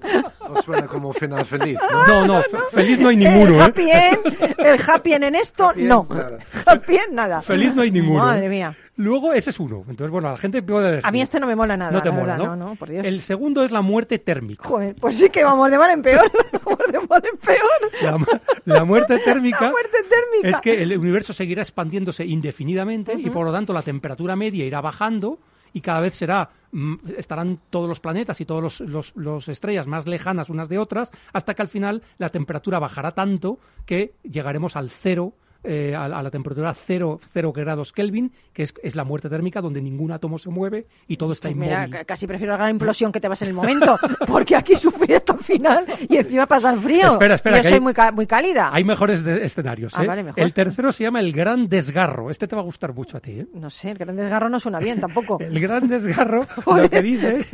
[0.49, 2.07] No suena como final feliz, ¿no?
[2.07, 3.63] No, no, fe- feliz no hay ninguno, El ¿eh?
[3.65, 6.07] happy end, el happy end en esto, Happy end, no.
[6.11, 6.39] nada.
[6.67, 7.43] Happy end, nada.
[7.43, 8.21] Feliz no hay ninguno.
[8.25, 8.49] Madre ¿eh?
[8.49, 8.77] mía.
[8.99, 9.85] Luego, ese es uno.
[9.89, 11.07] Entonces, bueno, la gente puede decir.
[11.07, 11.91] A mí este no me mola nada.
[11.93, 12.57] No te la mola, verdad, ¿no?
[12.57, 13.07] No, no, por Dios.
[13.07, 14.69] El segundo es la muerte térmica.
[14.69, 16.31] Joder, pues sí que vamos de mal en peor.
[16.65, 18.03] Vamos de mal en peor.
[18.03, 18.25] La, mu-
[18.67, 20.49] la muerte térmica La muerte térmica.
[20.51, 24.81] es que el universo seguirá expandiéndose indefinidamente y por lo tanto la temperatura media irá
[24.81, 25.39] bajando
[25.73, 29.87] y cada vez será mm, estarán todos los planetas y todos los, los- los estrellas
[29.87, 34.77] más lejanas unas de otras hasta que al final la temperatura bajará tanto que llegaremos
[34.77, 35.33] al cero
[35.65, 39.61] eh, a, a la temperatura cero, cero grados Kelvin, que es, es la muerte térmica
[39.61, 41.71] donde ningún átomo se mueve y todo está Pues inmóvil.
[41.75, 44.77] mira, ca- casi prefiero la gran implosión que te vas en el momento, porque aquí
[44.77, 47.09] sufrir hasta el final y encima pasar frío.
[47.09, 48.71] Espera, espera, Yo que soy hay- muy, muy cálida.
[48.73, 49.93] Hay mejores de- escenarios.
[49.97, 50.07] Ah, ¿eh?
[50.07, 50.41] vale, mejor.
[50.43, 52.31] El tercero se llama el gran desgarro.
[52.31, 53.41] Este te va a gustar mucho a ti.
[53.41, 53.47] ¿eh?
[53.55, 55.39] No sé, el gran desgarro no suena bien tampoco.
[55.41, 57.45] El gran desgarro lo que dice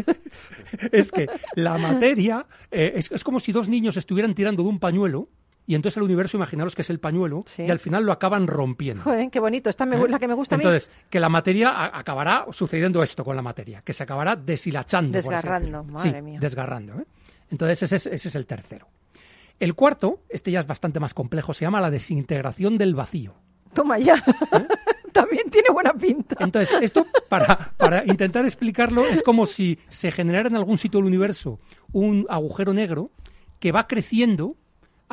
[0.93, 4.79] es que la materia eh, es, es como si dos niños estuvieran tirando de un
[4.79, 5.29] pañuelo
[5.67, 7.63] y entonces el universo, imaginaros que es el pañuelo, Sí.
[7.63, 9.03] y al final lo acaban rompiendo.
[9.03, 9.71] Joder, qué bonito.
[9.71, 10.09] Esta me, ¿Eh?
[10.09, 10.65] la que me gusta a mí.
[10.65, 15.21] Entonces, que la materia acabará sucediendo esto con la materia, que se acabará deshilachando.
[15.21, 16.39] por así Desgarrando, madre Sí, mía.
[16.41, 17.01] desgarrando.
[17.01, 17.05] ¿eh?
[17.51, 18.89] Entonces, ese es, ese es el tercero.
[19.61, 23.35] El cuarto, este ya es bastante más complejo, se llama la desintegración del vacío.
[23.73, 24.17] Toma ya.
[24.53, 24.67] ¿Eh?
[25.13, 26.37] También tiene buena pinta.
[26.41, 31.07] Entonces, esto, para, para intentar explicarlo, es como si se generara en algún sitio del
[31.07, 31.61] universo
[31.93, 33.11] un agujero negro
[33.61, 34.57] que va creciendo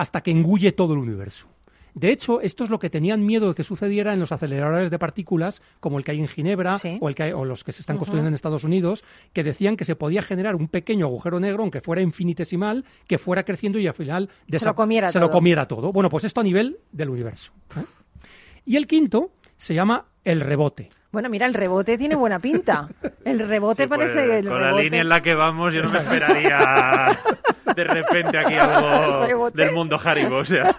[0.02, 1.48] hasta que engulle todo el universo.
[1.94, 4.98] De hecho, esto es lo que tenían miedo de que sucediera en los aceleradores de
[4.98, 6.98] partículas, como el que hay en Ginebra Sí.
[7.02, 9.76] o, el que hay- o los que se están construyendo en Estados Unidos, que decían
[9.78, 13.86] que se podía generar un pequeño agujero negro, aunque fuera infinitesimal, que fuera creciendo y
[13.88, 15.34] al final Se lo comiera se lo todo.
[15.38, 15.92] comiera todo.
[15.92, 17.52] Bueno, pues esto a nivel del universo.
[17.78, 17.84] ¿eh?
[18.66, 20.90] Y el quinto se llama el rebote.
[21.12, 22.88] Bueno, mira, el rebote tiene buena pinta.
[23.26, 24.84] El rebote Sí, pues, parece el con la rebote.
[24.84, 27.20] línea en la que vamos, yo no me esperaría
[27.76, 29.62] de repente aquí algo Rebote.
[29.64, 30.38] del mundo Haribo.
[30.38, 30.74] O sea,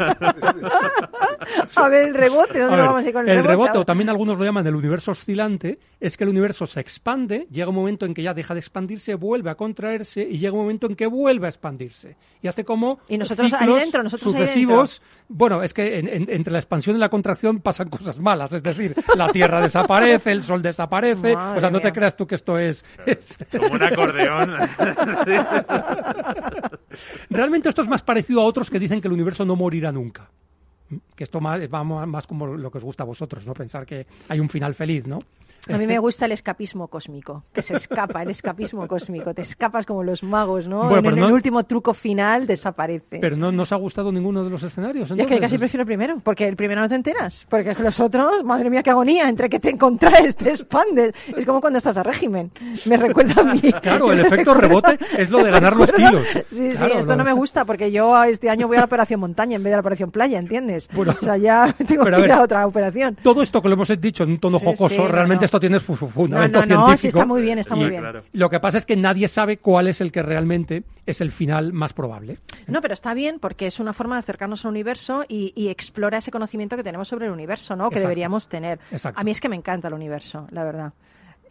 [1.76, 3.48] A ver, el rebote, ¿dónde ver, vamos a ir con el, el rebote?
[3.50, 7.46] rebote, o también algunos lo llaman el universo oscilante, es que el universo se expande,
[7.50, 10.60] llega un momento en que ya deja de expandirse, vuelve a contraerse y llega un
[10.60, 12.16] momento en que vuelve a expandirse.
[12.42, 15.02] Y hace como Y nosotros ahí dentro, nosotros ahí sucesivos.
[15.34, 18.62] Bueno, es que en- en- entre la expansión y la contracción pasan cosas malas, es
[18.62, 22.34] decir, la Tierra desaparece, el Sol desaparece, Madre o sea, no te creas tú que
[22.34, 22.84] esto es...
[23.06, 24.52] es- como un acordeón.
[25.24, 25.32] Sí.
[27.30, 30.28] Realmente esto es más parecido a otros que dicen que el universo no morirá nunca.
[31.22, 33.54] Que esto más, va más como lo que os gusta a vosotros, ¿no?
[33.54, 35.20] Pensar que hay un final feliz, ¿no?
[35.68, 39.32] A mí me gusta el escapismo cósmico, que se escapa, el escapismo cósmico.
[39.32, 40.88] Te escapas como los magos, ¿no?
[40.88, 43.20] Bueno, en el, no- último truco final desaparece.
[43.20, 45.12] Pero no nos ha gustado ninguno de los escenarios.
[45.12, 47.46] Es que casi prefiero el primero, porque el primero no te enteras.
[47.48, 51.14] Porque los otros, madre mía, qué agonía, entre que te contraes, te expandes.
[51.36, 52.50] Es como cuando estás a régimen.
[52.86, 53.60] Me recuerda a mí.
[53.80, 56.26] Claro, el efecto rebote es lo de ganar los kilos.
[56.50, 59.20] Sí, Claro, sí, esto no me gusta, porque yo este año voy a la operación
[59.20, 60.88] montaña en vez de la operación playa, ¿entiendes?
[60.92, 63.16] Bueno, o sea, ya tengo pero a que ir ver, a otra operación.
[63.22, 65.46] Todo esto que lo hemos dicho en un tono Sí, jocoso, sí, realmente no.
[65.46, 67.18] esto tiene su, fundamento No, no, no, sí, científico.
[67.18, 68.00] está muy bien, está muy bien.
[68.00, 68.22] Claro.
[68.32, 71.72] Lo que pasa es que nadie sabe cuál es el que realmente es el final
[71.72, 72.38] más probable.
[72.66, 76.18] No, pero está bien porque es una forma de acercarnos al universo y, y explora
[76.18, 77.84] ese conocimiento que tenemos sobre el universo, ¿no?
[77.90, 78.08] Que Exacto.
[78.08, 78.78] deberíamos tener.
[78.90, 79.20] Exacto.
[79.20, 80.92] A mí es que me encanta el universo, la verdad.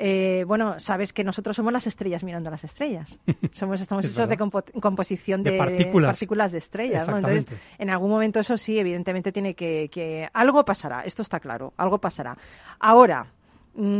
[0.03, 3.19] Eh, bueno, sabes que nosotros somos las estrellas mirando a las estrellas.
[3.51, 6.51] Somos, estamos Es hechos de compo- composición De de, partículas.
[6.51, 7.07] de estrellas.
[7.07, 7.17] ¿no?
[7.17, 7.45] Entonces,
[7.77, 10.27] en algún momento eso sí, evidentemente tiene que, que...
[10.33, 12.35] Algo pasará, esto está claro, algo pasará.
[12.79, 13.27] Ahora,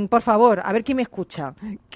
[0.09, 1.53] por favor, a ver quién me escucha,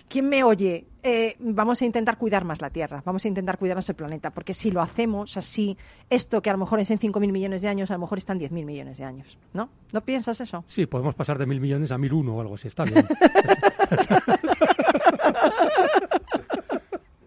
[0.07, 0.85] quién me oye.
[1.07, 4.55] Eh, vamos a intentar cuidar más la Tierra, vamos a intentar cuidarnos el planeta, porque
[4.55, 5.77] si lo hacemos así,
[6.09, 8.33] esto que a lo mejor es en 5.000 millones de años, a lo mejor está
[8.33, 9.69] en 10.000 millones de años, ¿no?
[9.91, 10.63] ¿No piensas eso?
[10.65, 13.05] Sí, podemos pasar de mil millones a mil uno o algo así, está bien.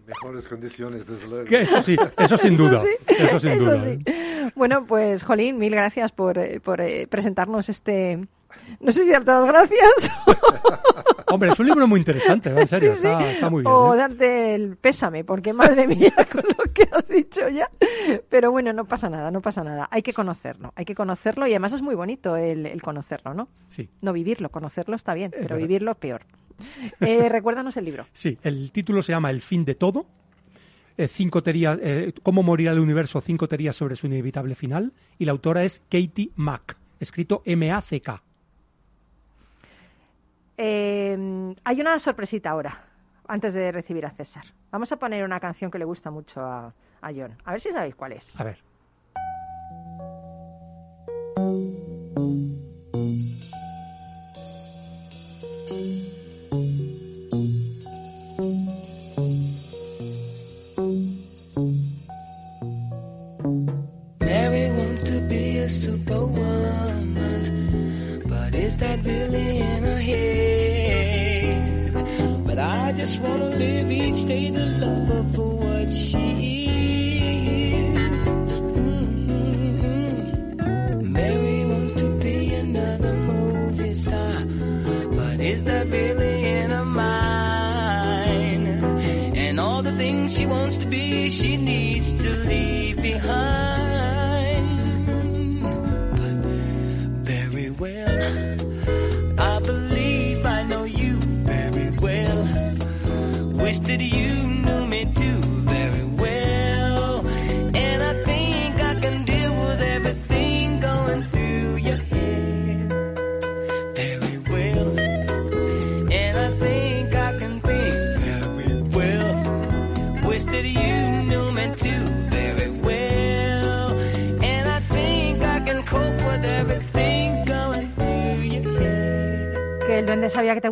[0.05, 1.45] Mejores condiciones, desde luego.
[1.45, 2.83] Que eso sí, eso sin duda.
[3.07, 3.81] Eso sin Eso duda.
[3.83, 3.99] sí.
[4.05, 4.51] ¿eh?
[4.55, 8.27] Bueno, pues, Jolín, mil gracias por, por eh, presentarnos este...
[8.79, 10.11] No sé si darte las gracias
[11.27, 13.07] Hombre, es un libro muy interesante, en serio, Sí, sí.
[13.07, 13.71] Está, está muy bien.
[13.71, 13.97] o ¿eh?
[13.97, 17.69] darte el pésame, porque madre mía, con lo que has dicho ya.
[18.29, 19.87] Pero bueno, no pasa nada, no pasa nada.
[19.91, 23.47] Hay que conocerlo, hay que conocerlo y además es muy bonito el, el conocerlo, ¿no?
[23.67, 23.89] Sí.
[24.01, 25.57] No vivirlo, conocerlo está bien, pero verdad.
[25.57, 26.21] vivirlo peor.
[26.99, 28.07] Eh, recuérdanos el libro.
[28.13, 30.07] Sí, el título se llama El fin de todo.
[30.97, 34.93] Eh, cinco teorías, eh, cómo morirá el universo, cinco teorías sobre su inevitable final.
[35.19, 38.23] Y la autora es Katie Mack, escrito M-A-C-K.
[40.61, 42.83] Eh, hay una sorpresita ahora,
[43.29, 44.43] antes de recibir a César.
[44.71, 47.37] Vamos a poner una canción que le gusta mucho a, a John.
[47.45, 48.37] A ver si sabéis cuál es.
[48.37, 48.57] A ver.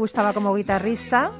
[0.07, 1.31] Gustaba como guitarrista.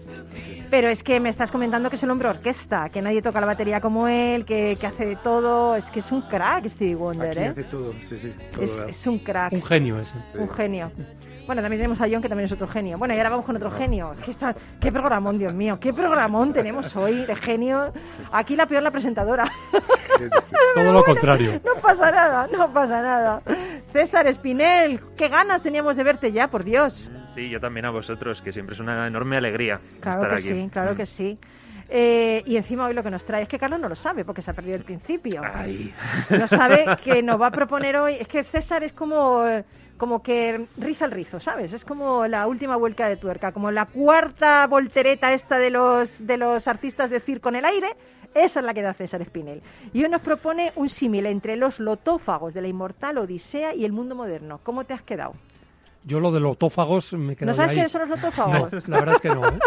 [0.70, 3.48] Pero es que me estás comentando que es el hombre orquesta, que nadie toca la
[3.48, 5.78] batería como él, que, que hace de todo.
[5.78, 7.48] Es que es un crack Stevie Wonder, Aquí ¿eh?
[7.48, 8.34] hace todo, sí, sí.
[8.54, 9.54] todo Es, un crack.
[9.54, 10.16] Un genio ese.
[10.38, 10.92] Un genio.
[11.48, 12.98] Bueno, también tenemos a John, que también es otro genio.
[12.98, 14.14] Bueno, y ahora vamos con otro genio.
[14.24, 15.80] ¿Qué, está- qué programón, Dios mío?
[15.80, 17.94] ¿Qué programón tenemos hoy de genio?
[18.34, 19.50] Aquí la peor la presentadora.
[20.76, 21.62] Todo lo contrario.
[21.66, 23.42] No pasa nada, no pasa nada.
[23.94, 27.12] César Espinel, qué ganas teníamos de verte ya, por Dios.
[27.34, 30.62] Sí, yo también a vosotros, que siempre es una enorme alegría Claro estar que aquí.
[30.64, 30.98] sí, claro Mm.
[30.98, 31.40] que sí.
[31.90, 34.42] Eh, y encima hoy lo que nos trae es que Carlos no lo sabe porque
[34.42, 35.42] se ha perdido el principio.
[35.54, 35.94] Ay.
[36.30, 38.16] No sabe que nos va a proponer hoy.
[38.20, 39.46] Es que César es como,
[39.98, 41.72] como que riza el rizo, ¿sabes?
[41.74, 46.38] Es como la última vuelta de tuerca, como la cuarta voltereta esta de los, de
[46.38, 47.96] los artistas de circo en el aire.
[48.36, 49.64] Esa es la que da César Espinel.
[49.94, 53.94] Y hoy nos propone un símil entre los lotófagos de la inmortal Odisea y el
[53.94, 54.60] mundo moderno.
[54.64, 55.34] ¿Cómo te has quedado?
[56.04, 57.76] Yo lo de los otófagos me quedo ¿No sabes ahí.
[57.76, 58.72] quiénes son los lotófagos?
[58.88, 59.48] No, la verdad es que no.
[59.48, 59.60] ¿eh?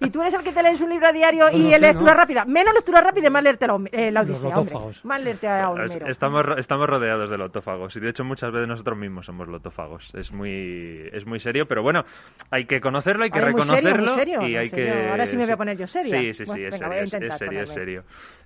[0.00, 1.74] Y tú eres el que te lees un libro a diario No, y no el
[1.74, 2.18] sé, lectura no.
[2.18, 2.44] rápida.
[2.44, 4.76] Menos lectura rápida y más leerte la, eh, la Los Odisea, hombre.
[5.04, 6.06] Más leerte a Homero.
[6.06, 10.12] Estamos, estamos rodeados de lotófagos y de hecho muchas veces nosotros mismos somos lotófagos.
[10.14, 12.04] Es muy, es muy serio, pero bueno,
[12.50, 14.92] hay que conocerlo, hay que Ay, muy serio, reconocerlo muy serio, y hay serio.
[14.94, 15.10] que...
[15.10, 16.18] Ahora sí me voy a poner yo seria.
[16.18, 17.66] Sí, sí, sí, Bueno, es venga, serio, es- serio, es ponerme.
[17.74, 18.04] serio.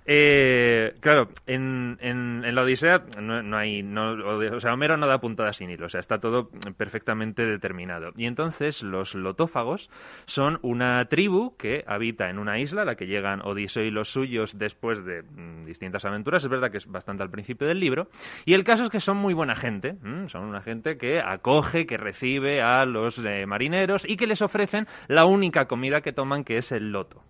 [0.09, 4.11] Eh, claro, en, en, en la Odisea no, no hay, no,
[4.55, 8.11] o sea, Homero no da puntada sin hilo, o sea, está todo perfectamente determinado.
[8.15, 9.89] Y entonces los lotófagos
[10.25, 14.11] son una tribu que habita en una isla a la que llegan Odiseo y los
[14.11, 16.43] suyos después de mm, distintas aventuras.
[16.43, 18.09] Es verdad que es bastante al principio del libro.
[18.45, 19.95] Y el caso es que son muy buena gente.
[20.27, 24.87] Son una gente que acoge, que recibe a los eh, marineros y que les ofrecen
[25.07, 27.23] la única comida que toman, que es el loto.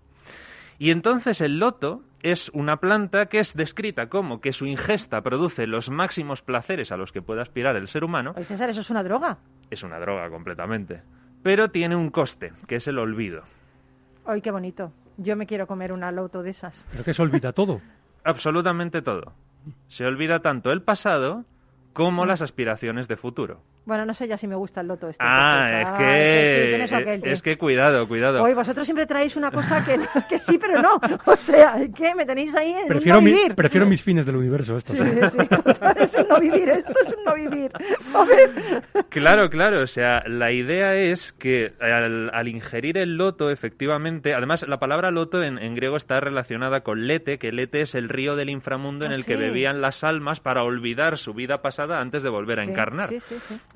[0.80, 5.66] Y entonces el loto es una planta que es descrita como que su ingesta produce
[5.66, 8.34] los máximos placeres a los que puede aspirar el ser humano.
[8.36, 9.38] Oye, César, ¿eso es una droga?
[9.70, 11.02] Es una droga completamente.
[11.44, 13.44] Pero tiene un coste, que es el olvido.
[14.26, 14.92] Ay, qué bonito.
[15.18, 16.86] Yo me quiero comer una loto de esas.
[16.92, 17.82] Pero que se olvida todo.
[18.24, 19.34] Absolutamente todo.
[19.88, 21.46] Se olvida tanto el pasado
[21.94, 23.62] como las aspiraciones de futuro.
[23.88, 25.24] Bueno, no sé ya si me gusta el loto este.
[25.26, 28.44] Ah, porque- es Ah, que, sí, sí, tienes aquel, es que cuidado, cuidado.
[28.44, 31.00] Hoy vosotros siempre traéis una cosa que, que sí, pero no.
[31.26, 33.56] O sea, que me tenéis ahí en Prefiero, mi- vivir.
[33.56, 34.98] prefiero mis fines del universo estos.
[34.98, 35.30] Sí, ¿eh?
[35.30, 35.38] sí,
[36.02, 37.72] es un no vivir, esto es un no vivir.
[38.14, 38.84] A ver.
[39.10, 39.82] Claro, claro.
[39.84, 45.12] O sea, la idea es que al, al ingerir el loto, efectivamente, además la palabra
[45.12, 49.06] loto en, en griego está relacionada con lete, que lete es el río del inframundo
[49.06, 52.60] en Ah, el que bebían las almas para olvidar su vida pasada antes de volver
[52.60, 53.10] a Sí, encarnar.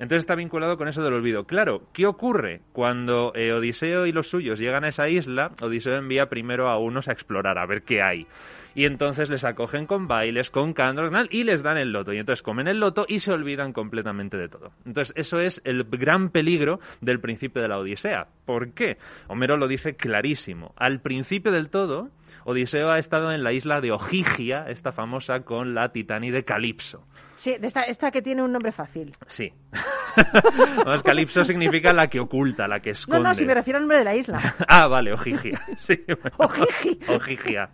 [0.02, 1.44] Entonces está vinculado con eso del olvido.
[1.44, 5.52] Claro, ¿qué ocurre cuando eh, Odiseo y los suyos llegan a esa isla?
[5.62, 8.26] Odiseo envía primero a unos a explorar, a ver qué hay.
[8.74, 12.12] Y entonces les acogen con bailes, con cantos y les dan el loto.
[12.12, 14.72] Y entonces comen el loto y se olvidan completamente de todo.
[14.84, 18.26] Entonces eso es el gran peligro del principio de la Odisea.
[18.44, 18.98] ¿Por qué?
[19.28, 20.74] Homero lo dice clarísimo.
[20.76, 22.10] Al principio del todo,
[22.42, 27.06] Odiseo ha estado en la isla de Ojigia, esta famosa con la titánide Calipso.
[27.42, 29.10] Sí, de esta, esta que tiene un nombre fácil.
[29.26, 29.52] Sí.
[31.04, 33.22] Calipso significa la que oculta, la que No, esconde.
[33.24, 34.54] no, si me refiero al nombre de la isla.
[34.68, 35.60] Ah, vale, Ojigia.
[35.78, 36.36] Sí, bueno.
[36.38, 37.68] Ojigia.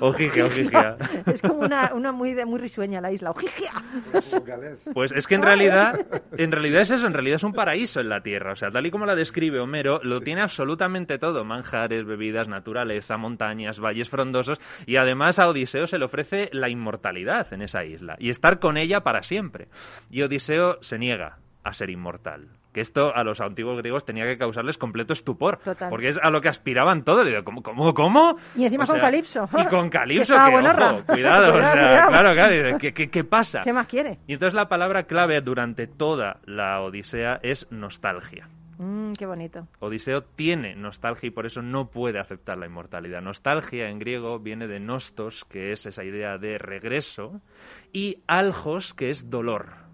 [0.00, 0.96] Ojigia, Ojigia.
[1.26, 3.30] Es como una, una muy, de- muy risueña la isla.
[3.30, 3.72] Ojigia.
[4.92, 5.98] Pues es que en realidad,
[6.36, 8.52] en realidad es eso, en realidad es un paraíso en la Tierra.
[8.52, 11.44] O sea, tal y como la describe Homero, lo tiene absolutamente todo.
[11.44, 14.60] Manjares, bebidas, naturaleza, montañas, valles frondosos.
[14.86, 18.16] Y además a Odiseo se le ofrece la inmortalidad en esa isla.
[18.18, 19.68] Y estar con ella para siempre.
[20.10, 22.48] Y Odiseo se niega a ser inmortal.
[22.72, 25.58] Que esto a los antiguos griegos tenía que causarles completo estupor.
[25.58, 25.88] Total.
[25.90, 27.24] Porque es a lo que aspiraban todos.
[27.24, 28.36] Digo, ¿cómo, cómo, cómo?
[28.56, 29.48] Y encima O con Calipso.
[29.56, 33.62] Y con Calipso, Que que, ojo, cuidado, o sea, claro, claro, ¿qué, qué, qué pasa?
[33.62, 34.18] ¿Qué más quiere?
[34.26, 38.48] Y entonces la palabra clave durante toda la Odisea es nostalgia.
[39.14, 39.68] Mm, qué bonito.
[39.80, 43.22] Odiseo tiene nostalgia y por eso no puede aceptar la inmortalidad.
[43.22, 47.40] Nostalgia en griego viene de nostos, que es esa idea de regreso,
[47.92, 49.84] y algos, que es dolor.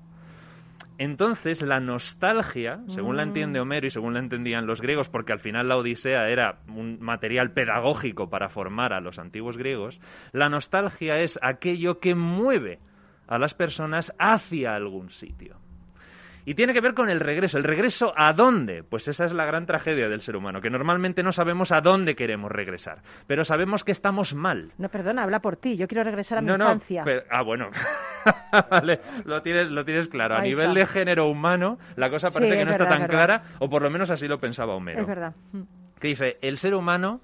[0.99, 5.41] Entonces, la nostalgia, según la entiende Homero y según la entendían los griegos, porque al
[5.41, 9.99] final la Odisea era un material pedagógico para formar a los antiguos griegos,
[10.33, 12.81] la nostalgia es aquello que mueve
[13.27, 15.57] a las personas hacia algún sitio.
[16.45, 17.59] Y tiene que ver con el regreso.
[17.59, 18.83] ¿El regreso a dónde?
[18.83, 22.15] Pues esa es la gran tragedia del ser humano, que normalmente no sabemos a dónde
[22.15, 24.73] queremos regresar, pero sabemos que estamos mal.
[24.79, 25.77] No, perdona, habla por ti.
[25.77, 27.03] Yo quiero regresar a mi No, no, infancia.
[27.05, 27.71] pero- ah, bueno.
[28.71, 30.37] vale, lo tienes, lo tienes claro.
[30.37, 30.79] A nivel está.
[30.81, 33.83] de género humano, la cosa parece Sí, que no está tan es clara, o por
[33.83, 35.01] lo menos así lo pensaba Homero.
[35.03, 35.35] Es verdad.
[35.99, 37.21] Que dice, el ser humano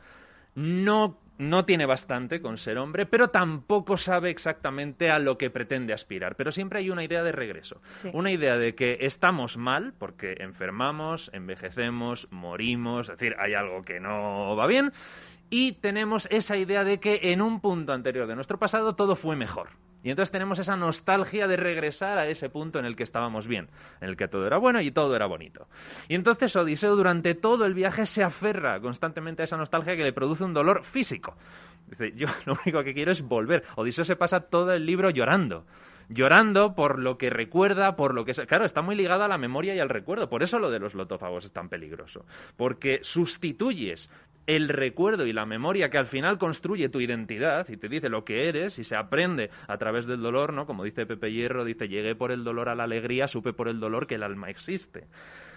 [0.54, 5.92] no, no tiene bastante con ser hombre, pero tampoco sabe exactamente a lo que pretende
[5.92, 6.36] aspirar.
[6.36, 7.80] Pero siempre hay una idea de regreso.
[8.02, 8.10] Sí.
[8.12, 14.00] Una idea de que estamos mal porque enfermamos, envejecemos, morimos, es decir, hay algo que
[14.00, 14.92] no va bien.
[15.50, 19.36] Y tenemos esa idea de que en un punto anterior de nuestro pasado todo fue
[19.36, 19.68] mejor.
[20.06, 23.68] Y entonces tenemos esa nostalgia de regresar a ese punto en el que estábamos bien,
[24.00, 25.66] en el que todo era bueno y todo era bonito.
[26.08, 30.12] Y entonces Odiseo durante todo el viaje se aferra constantemente a esa nostalgia que le
[30.12, 31.36] produce un dolor físico.
[31.88, 33.64] Dice, yo lo único que quiero es volver.
[33.74, 35.64] Odiseo se pasa todo el libro llorando.
[36.08, 38.32] llorando por lo que recuerda, por lo que...
[38.32, 40.28] Claro, está muy ligada a la memoria y al recuerdo.
[40.28, 42.24] Por eso lo de los lotófagos es tan peligroso.
[42.56, 44.08] Porque sustituyes
[44.46, 48.24] el recuerdo y la memoria que al final construye tu identidad y te dice lo
[48.24, 50.66] que eres y se aprende a través del dolor, ¿no?
[50.66, 53.80] Como dice Pepe Hierro, dice, llegué por el dolor a la alegría, supe por el
[53.80, 55.06] dolor que el alma existe.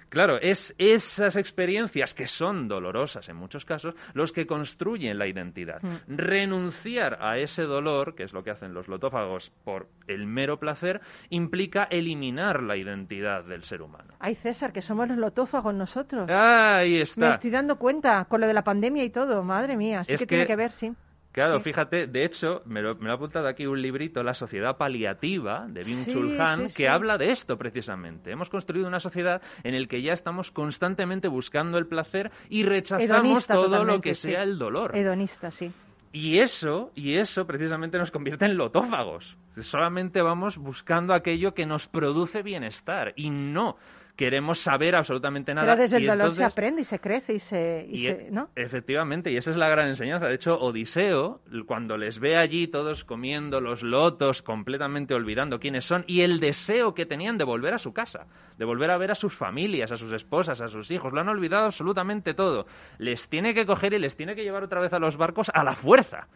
[0.10, 5.82] Claro, es esas experiencias que son dolorosas en muchos casos los que construyen la identidad.
[5.82, 6.18] Mm.
[6.18, 11.02] Renunciar a ese dolor, que es lo que hacen los lotófagos por el mero placer,
[11.30, 14.16] implica eliminar la identidad del ser humano.
[14.20, 16.30] Ay, César, que somos los lotófagos nosotros.
[16.30, 17.32] Ahí Me está.
[17.32, 19.44] estoy dando cuenta con lo de la pandemia y todo.
[19.44, 20.92] Madre mía, sí Es que, tiene que ver, sí.
[21.32, 21.64] Claro, Sí.
[21.66, 25.68] fíjate, de hecho, me lo, me lo ha apuntado aquí un librito, La sociedad paliativa,
[25.68, 28.32] de Byung-Chul Sí, Han, sí, que habla de esto precisamente.
[28.32, 33.10] Hemos construido una sociedad en la que ya estamos constantemente buscando el placer y rechazamos
[33.10, 34.96] Hedonista todo lo que sea el dolor.
[34.98, 35.72] Hedonista, sí.
[36.12, 39.38] Y eso, y eso precisamente nos convierte en lotófagos.
[39.58, 43.78] Solamente vamos buscando aquello que nos produce bienestar y no
[44.20, 45.66] queremos saber absolutamente nada.
[45.72, 47.86] Pero desde el Y dolor se aprende y se crece y se...
[47.90, 48.50] y y se- e- ¿no?
[48.54, 50.28] Efectivamente, y esa es la gran enseñanza.
[50.28, 56.04] De hecho, Odiseo, cuando les ve allí todos comiendo los lotos, completamente olvidando quiénes son,
[56.06, 59.16] y el deseo que tenían de volver a su casa, de volver a ver a
[59.16, 62.66] sus familias, a sus esposas, a sus hijos, lo han olvidado absolutamente todo.
[62.98, 65.64] Les tiene que coger y les tiene que llevar otra vez a los barcos a
[65.64, 66.28] la fuerza.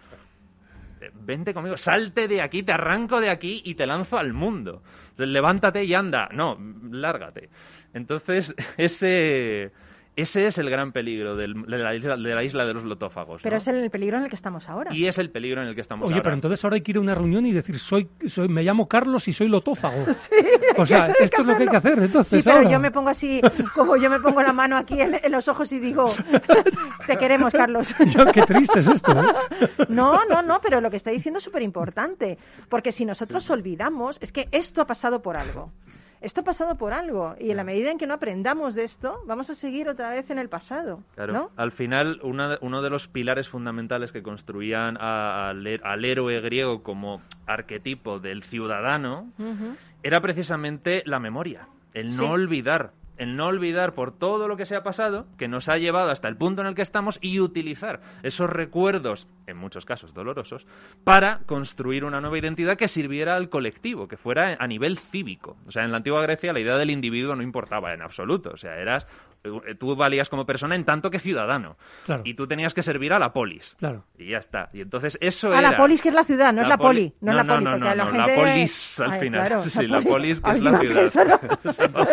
[1.02, 4.82] Eh, Vente conmigo, salte de aquí, te arranco de aquí y te lanzo al mundo.
[5.18, 6.30] Levántate y anda.
[6.34, 6.58] No,
[6.92, 7.50] lárgate.
[7.94, 9.72] Entonces, ese,
[10.16, 13.42] ese es el gran peligro del- de, la isla, de la isla de los lotófagos.
[13.42, 13.44] ¿no?
[13.44, 14.94] Pero es el peligro en el que estamos ahora.
[14.94, 16.24] Y es el peligro en el que estamos Oye, ahora.
[16.24, 18.88] pero entonces ahora hay que ir a una reunión y decir, soy, soy me llamo
[18.88, 20.06] Carlos y soy lotófago.
[20.78, 22.70] o sea, esto es lo que hay que hacer, Sí, entonces pero ahora.
[22.72, 23.42] yo me pongo así,
[23.74, 26.06] como yo me pongo la mano aquí en, en los ojos y digo,
[27.08, 27.94] te queremos, Carlos.
[28.34, 29.68] Qué triste es esto, ¿eh?
[29.90, 32.38] No, no, no, pero lo que está diciendo es súper importante,
[32.70, 35.72] porque si nosotros olvidamos, es que esto ha pasado por algo.
[36.24, 39.20] Esto ha pasado por algo, y en la medida en que no aprendamos de esto,
[39.28, 41.02] vamos a seguir otra vez en el pasado.
[41.16, 41.34] Claro.
[41.34, 41.52] ¿no?
[41.58, 47.22] Al final, una- uno de los pilares fundamentales que construían a- al héroe griego como
[47.46, 49.32] arquetipo del ciudadano
[50.02, 52.30] era precisamente la memoria, el no Sí.
[52.30, 52.92] olvidar,
[53.24, 56.28] el no olvidar por todo lo que se ha pasado, que nos ha llevado hasta
[56.28, 60.68] el punto en el que estamos y utilizar esos recuerdos, en muchos casos dolorosos,
[61.04, 65.58] para construir una nueva identidad que sirviera al colectivo, que fuera a nivel cívico.
[65.66, 68.58] O sea, en la antigua Grecia la idea del individuo no importaba en absoluto, o
[68.58, 69.08] sea, eras
[69.80, 71.76] tú valías como persona en tanto que ciudadano
[72.06, 72.22] Claro.
[72.26, 73.76] y tú tenías que servir a la polis.
[73.80, 74.06] Claro.
[74.18, 74.70] Y ya está.
[74.74, 77.14] Y entonces eso A era la polis, que es la ciudad, no es la poli.
[77.22, 78.18] No, es la no, poli, no, no, la no, gente...
[78.18, 79.48] la polis al Ay, final.
[79.48, 81.60] claro, sí, la la polis que es la ciudad.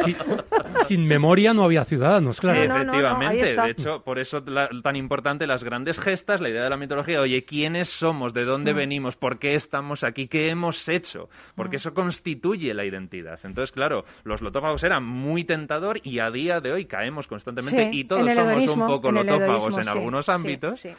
[0.04, 0.16] Sin,
[0.86, 2.60] sin memoria no había ciudadanos, claro.
[2.66, 6.40] No, no, no, no, Efectivamente, de hecho, por eso la- tan importante las grandes gestas,
[6.40, 8.34] la idea de la mitología, oye, ¿quiénes somos?
[8.34, 8.76] ¿De dónde Mm.
[8.76, 9.16] venimos?
[9.16, 10.26] ¿Por qué estamos aquí?
[10.28, 11.28] ¿Qué hemos hecho?
[11.54, 11.80] Porque Mm.
[11.80, 13.38] eso constituye la identidad.
[13.44, 18.00] Entonces, claro, los lotófagos eran muy tentador y a día de hoy caemos constantemente Sí,
[18.00, 20.80] y todos somos un poco lotófagos en algunos sí, ámbitos.
[20.80, 20.90] sí.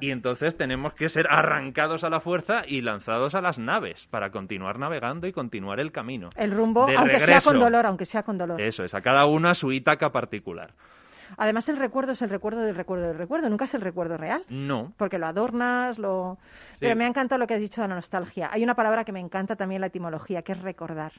[0.00, 4.30] Y entonces tenemos que ser arrancados a la fuerza y lanzados a las naves para
[4.30, 6.30] continuar navegando y continuar el camino.
[6.36, 8.60] El rumbo, De aunque sea con dolor, aunque sea con dolor.
[8.60, 10.72] Eso es, a cada uno a su Ítaca particular.
[11.36, 14.44] Además, el recuerdo es el recuerdo del recuerdo del recuerdo, nunca es el recuerdo real.
[14.48, 14.92] No.
[14.96, 16.38] Porque lo adornas, lo...
[16.80, 18.48] Pero me ha encantado lo que has dicho de la nostalgia.
[18.52, 21.12] Hay una palabra que me encanta también la etimología, que es recordar.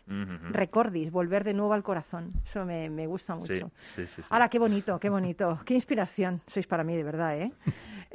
[0.51, 2.31] Recordis, volver de nuevo al corazón.
[2.45, 3.71] Eso me, me gusta mucho.
[3.95, 4.21] Sí, sí.
[4.29, 5.59] ¡Hala, qué bonito, qué bonito!
[5.65, 7.51] ¡Qué inspiración sois para mí, de verdad, eh!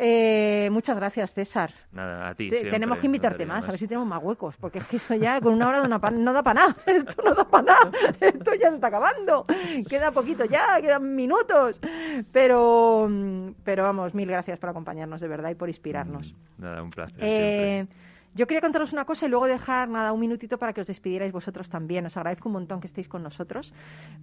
[0.00, 1.72] Eh, muchas gracias, César.
[1.90, 2.48] Nada, a ti.
[2.50, 4.86] Te- siempre, tenemos que invitarte faltaría más, a ver si tenemos más huecos, porque es
[4.86, 6.76] que esto ya con una hora da pa- no da para nada.
[6.86, 7.90] Esto no da para nada.
[8.20, 9.44] Esto ya se está acabando.
[9.88, 11.80] Queda poquito ya, quedan minutos.
[12.32, 16.34] Pero, mm, pero vamos, mil gracias por acompañarnos, de verdad, y por inspirarnos.
[16.58, 17.16] Nada, un placer.
[17.20, 17.86] Eh,
[18.34, 21.32] yo quería contaros una cosa y luego dejar nada un minutito para que os despidierais
[21.32, 22.06] vosotros también.
[22.06, 23.72] Os agradezco un montón que estéis con nosotros.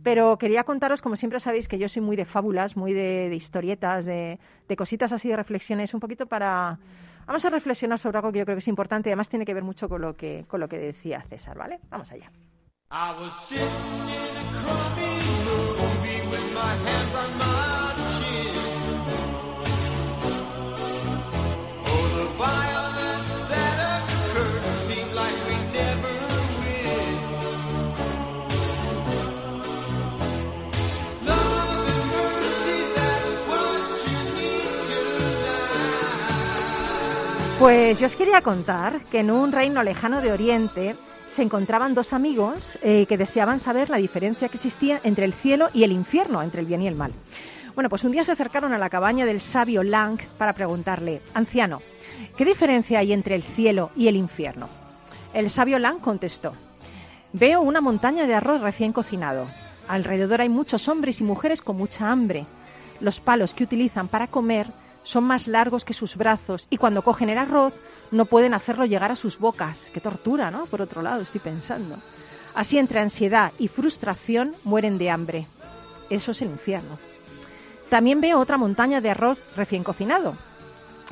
[0.03, 3.36] Pero quería contaros, como siempre sabéis, que yo soy muy de fábulas, muy de, de
[3.36, 6.80] historietas, de, de cositas así, de reflexiones, un poquito para...
[7.26, 9.53] Vamos a reflexionar sobre algo que yo creo que es importante y además tiene que
[9.53, 11.80] ver mucho con lo que, con lo que decía César, ¿vale?
[11.89, 12.32] Vamos allá.
[12.91, 13.51] I was
[37.60, 40.95] Pues yo os quería contar que en un reino lejano de Oriente
[41.36, 45.69] se encontraban dos amigos eh, que deseaban saber la diferencia que existía entre el cielo
[45.73, 47.11] y el infierno, entre el bien y el mal.
[47.75, 51.81] Bueno, pues un día se acercaron a la cabaña del sabio Lang para preguntarle, anciano,
[52.38, 54.69] ¿qué diferencia hay entre el cielo y el infierno?
[55.33, 56.53] El sabio Lang contestó,
[57.33, 59.45] Veo una montaña de arroz recién cocinado.
[59.89, 62.45] Alrededor hay muchos hombres y mujeres con mucha hambre.
[63.01, 64.67] Los palos que utilizan para comer
[65.06, 67.74] son más largos que sus brazos y cuando cogen el arroz
[68.12, 69.89] no pueden hacerlo llegar a sus bocas.
[69.93, 70.66] Qué tortura, ¿no?
[70.66, 71.95] Por otro lado, estoy pensando.
[72.53, 75.47] Así entre ansiedad y frustración mueren de hambre.
[76.10, 76.97] Eso es el infierno.
[77.89, 80.36] También veo otra montaña de arroz recién cocinado.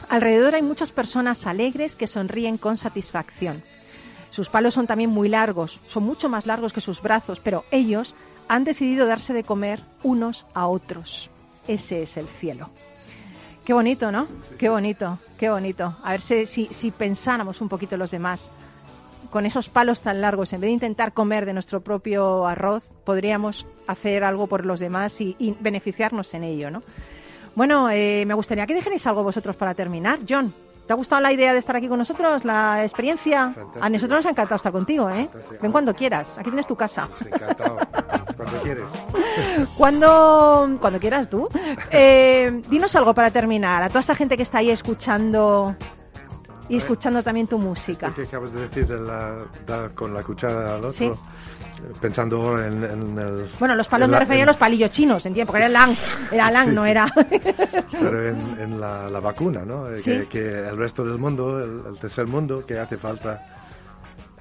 [0.09, 3.63] Alrededor hay muchas personas alegres que sonríen con satisfacción.
[4.31, 8.15] Sus palos son también muy largos, son mucho más largos que sus brazos, pero ellos
[8.47, 11.29] han decidido darse de comer unos a otros.
[11.67, 12.69] Ese es el cielo.
[13.65, 14.27] Qué bonito, ¿no?
[14.57, 15.95] Qué bonito, qué bonito.
[16.03, 18.51] A ver si, si, pensáramos un poquito los demás.
[19.29, 23.65] Con esos palos tan largos, en vez de intentar comer de nuestro propio arroz, podríamos
[23.87, 26.83] hacer algo por los demás y, beneficiarnos en ello, ¿no?
[27.55, 30.19] Bueno, eh, me gustaría que dijerais algo vosotros para terminar.
[30.27, 30.53] John,
[30.85, 32.43] ¿te ha gustado la idea de estar aquí con nosotros?
[32.45, 33.53] ¿La experiencia?
[33.79, 35.29] A nosotros nos ha encantado estar contigo, ¿eh?
[35.61, 36.37] Ven cuando quieras.
[36.37, 37.09] Aquí tienes tu casa.
[37.25, 37.77] Encantado.
[38.35, 38.89] Cuando quieres.
[39.77, 41.47] Cuando, cuando quieras tú.
[41.91, 43.83] Eh, dinos algo para terminar.
[43.83, 45.75] A toda esa gente que está ahí escuchando
[46.69, 48.11] y escuchando también tu música.
[48.15, 50.93] ¿Qué acabas de decir de la, con la cuchara al otro?
[50.93, 51.11] Sí.
[52.01, 53.49] Pensando en, en el...
[53.59, 55.93] Bueno, los palos me la- refería a los palillos chinos, entiendo, porque era lang.
[56.31, 56.89] Era lang, Sí, no sí.
[56.89, 57.13] era.
[57.91, 59.87] Pero en, en la, la vacuna, ¿no?
[59.89, 60.03] Eh, Sí.
[60.11, 63.45] Que, que el resto del mundo, el, el tercer mundo, que hace falta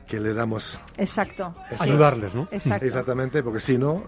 [0.06, 0.78] que le damos...
[0.98, 1.54] Exacto.
[1.70, 1.82] eso.
[1.82, 2.46] Ayudarles, ¿no?
[2.50, 2.84] Exacto.
[2.84, 4.02] Exactamente, porque si no,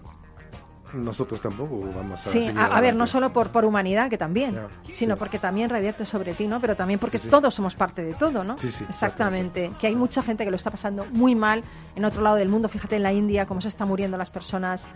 [0.93, 4.57] nosotros tampoco vamos a Sí, a, a ver, no solo por, por humanidad, que también,
[4.93, 5.19] sino sí.
[5.19, 6.59] porque también revierte sobre ti, ¿no?
[6.59, 7.29] Pero también porque Sí, sí.
[7.29, 8.57] todos somos parte de todo, ¿no?
[8.57, 9.71] Sí, sí, Exactamente.
[9.79, 11.63] Que hay mucha gente que lo está pasando muy mal
[11.95, 12.69] en otro lado del mundo.
[12.69, 14.87] Fíjate en la India, cómo se están muriendo las personas.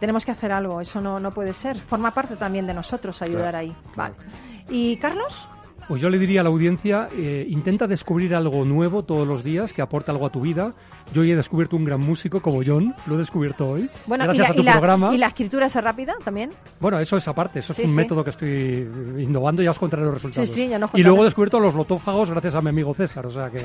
[0.00, 1.78] Tenemos que hacer algo, eso no, no puede ser.
[1.78, 3.76] Forma parte también de nosotros ayudar Claro, ahí.
[3.94, 4.14] claro.
[4.18, 4.30] Vale.
[4.68, 5.48] ¿Y Carlos?
[5.88, 9.72] Pues yo le diría a la audiencia, eh, intenta descubrir algo nuevo todos los días
[9.72, 10.72] que aporte algo a tu vida.
[11.14, 13.88] Yo hoy he descubierto un gran músico como John, lo he descubierto hoy.
[14.06, 15.14] Bueno, y gracias la, a tu y la- programa.
[15.14, 16.50] ¿y la escritura es rápida también?
[16.80, 17.94] Bueno, eso es aparte, eso es Sí, un sí.
[17.94, 20.50] método que estoy innovando y ya os contaré los resultados.
[20.50, 23.30] sí, ya nos y luego he descubierto los lotófagos gracias a mi amigo César, o
[23.30, 23.64] sea que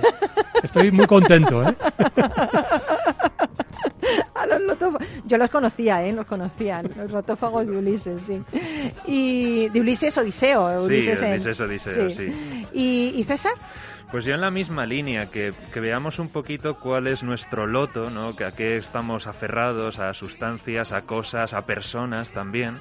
[0.61, 1.75] estoy muy contento, ¿eh?
[4.41, 5.07] A los lotófagos.
[5.25, 6.11] Yo los conocía, ¿eh?
[6.13, 8.41] Los conocía, los lotófagos de Ulises, sí.
[9.07, 10.79] Y de Ulises Odiseo.
[10.81, 12.65] Sí, Ulises, en- Ulises Odiseo, sí.
[12.73, 13.53] ¿Y, y César?
[14.11, 18.09] Pues yo en la misma línea, que, que veamos un poquito cuál es nuestro loto,
[18.09, 18.35] ¿no?
[18.35, 22.77] Que a qué estamos aferrados, a sustancias, a cosas, a personas también,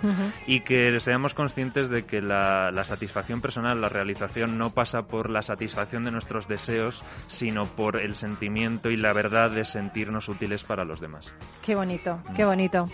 [0.48, 5.30] y que seamos conscientes de que la, la satisfacción personal, la realización no pasa por
[5.30, 10.64] la satisfacción de nuestros deseos, sino por el sentimiento y la verdad de sentirnos útiles
[10.64, 11.32] para los demás.
[11.62, 12.86] Qué bonito, qué bonito.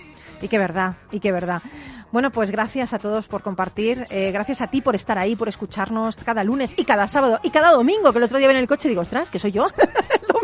[0.42, 1.62] Y qué verdad, y qué verdad.
[2.12, 4.04] Bueno, pues gracias a todos por compartir.
[4.10, 7.50] eh, gracias a ti por estar ahí, por escucharnos cada lunes y cada sábado y
[7.50, 9.52] cada domingo, que el otro día ven en el coche y digo, ostras, que soy
[9.52, 9.68] yo.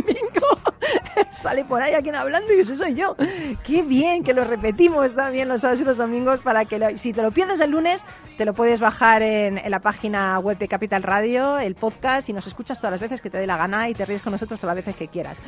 [1.31, 3.17] sale por ahí alguien hablando y ese soy yo.
[3.65, 7.23] Qué bien que lo repetimos también los sábados y los domingos para que si te
[7.23, 8.03] lo pierdes el lunes,
[8.37, 12.33] te lo puedes bajar en, en la página web de Capital Radio, el podcast, y
[12.33, 14.59] nos escuchas todas las veces que te dé la gana y te ríes con nosotros
[14.61, 15.39] todas las veces que quieras.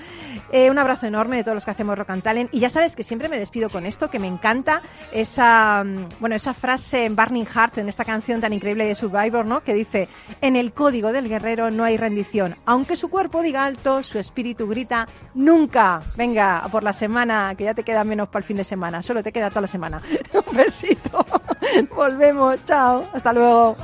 [0.53, 2.55] Eh, un abrazo enorme de todos los que hacemos Rock and Talent.
[2.55, 4.83] Y ya sabes que siempre me despido con esto, que me encanta
[5.13, 9.45] esa, mm, bueno, esa frase en Burning Heart, en esta canción tan increíble de Survivor,
[9.45, 9.61] ¿no?
[9.61, 10.09] Que dice,
[10.41, 12.57] en el código del guerrero no hay rendición.
[12.67, 16.01] Aunque su cuerpo diga alto, su espíritu grita, nunca.
[16.17, 19.03] Venga, por la semana, que ya te queda menos para el fin de semana.
[19.03, 20.01] Solo te queda toda la semana.
[20.33, 21.25] un besito.
[21.95, 22.65] Volvemos.
[22.65, 23.05] Chao.
[23.13, 23.77] Hasta luego.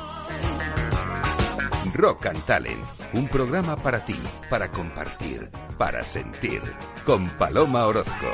[1.95, 2.85] Rock and Talent,
[3.15, 4.17] un programa para ti,
[4.49, 6.63] para compartir, para sentir,
[7.05, 8.27] con Paloma Orozco.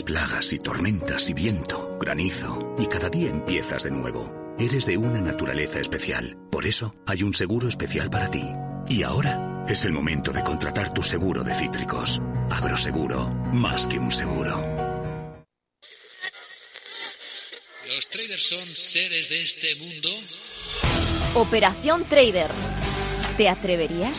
[0.00, 4.32] Plagas y tormentas y viento, granizo y cada día empiezas de nuevo.
[4.58, 8.48] Eres de una naturaleza especial, por eso hay un seguro especial para ti.
[8.88, 12.20] Y ahora es el momento de contratar tu seguro de cítricos.
[12.50, 14.64] Agroseguro, más que un seguro.
[17.94, 20.08] ¿Los traders son seres de este mundo?
[21.34, 22.50] Operación Trader.
[23.36, 24.18] ¿Te atreverías?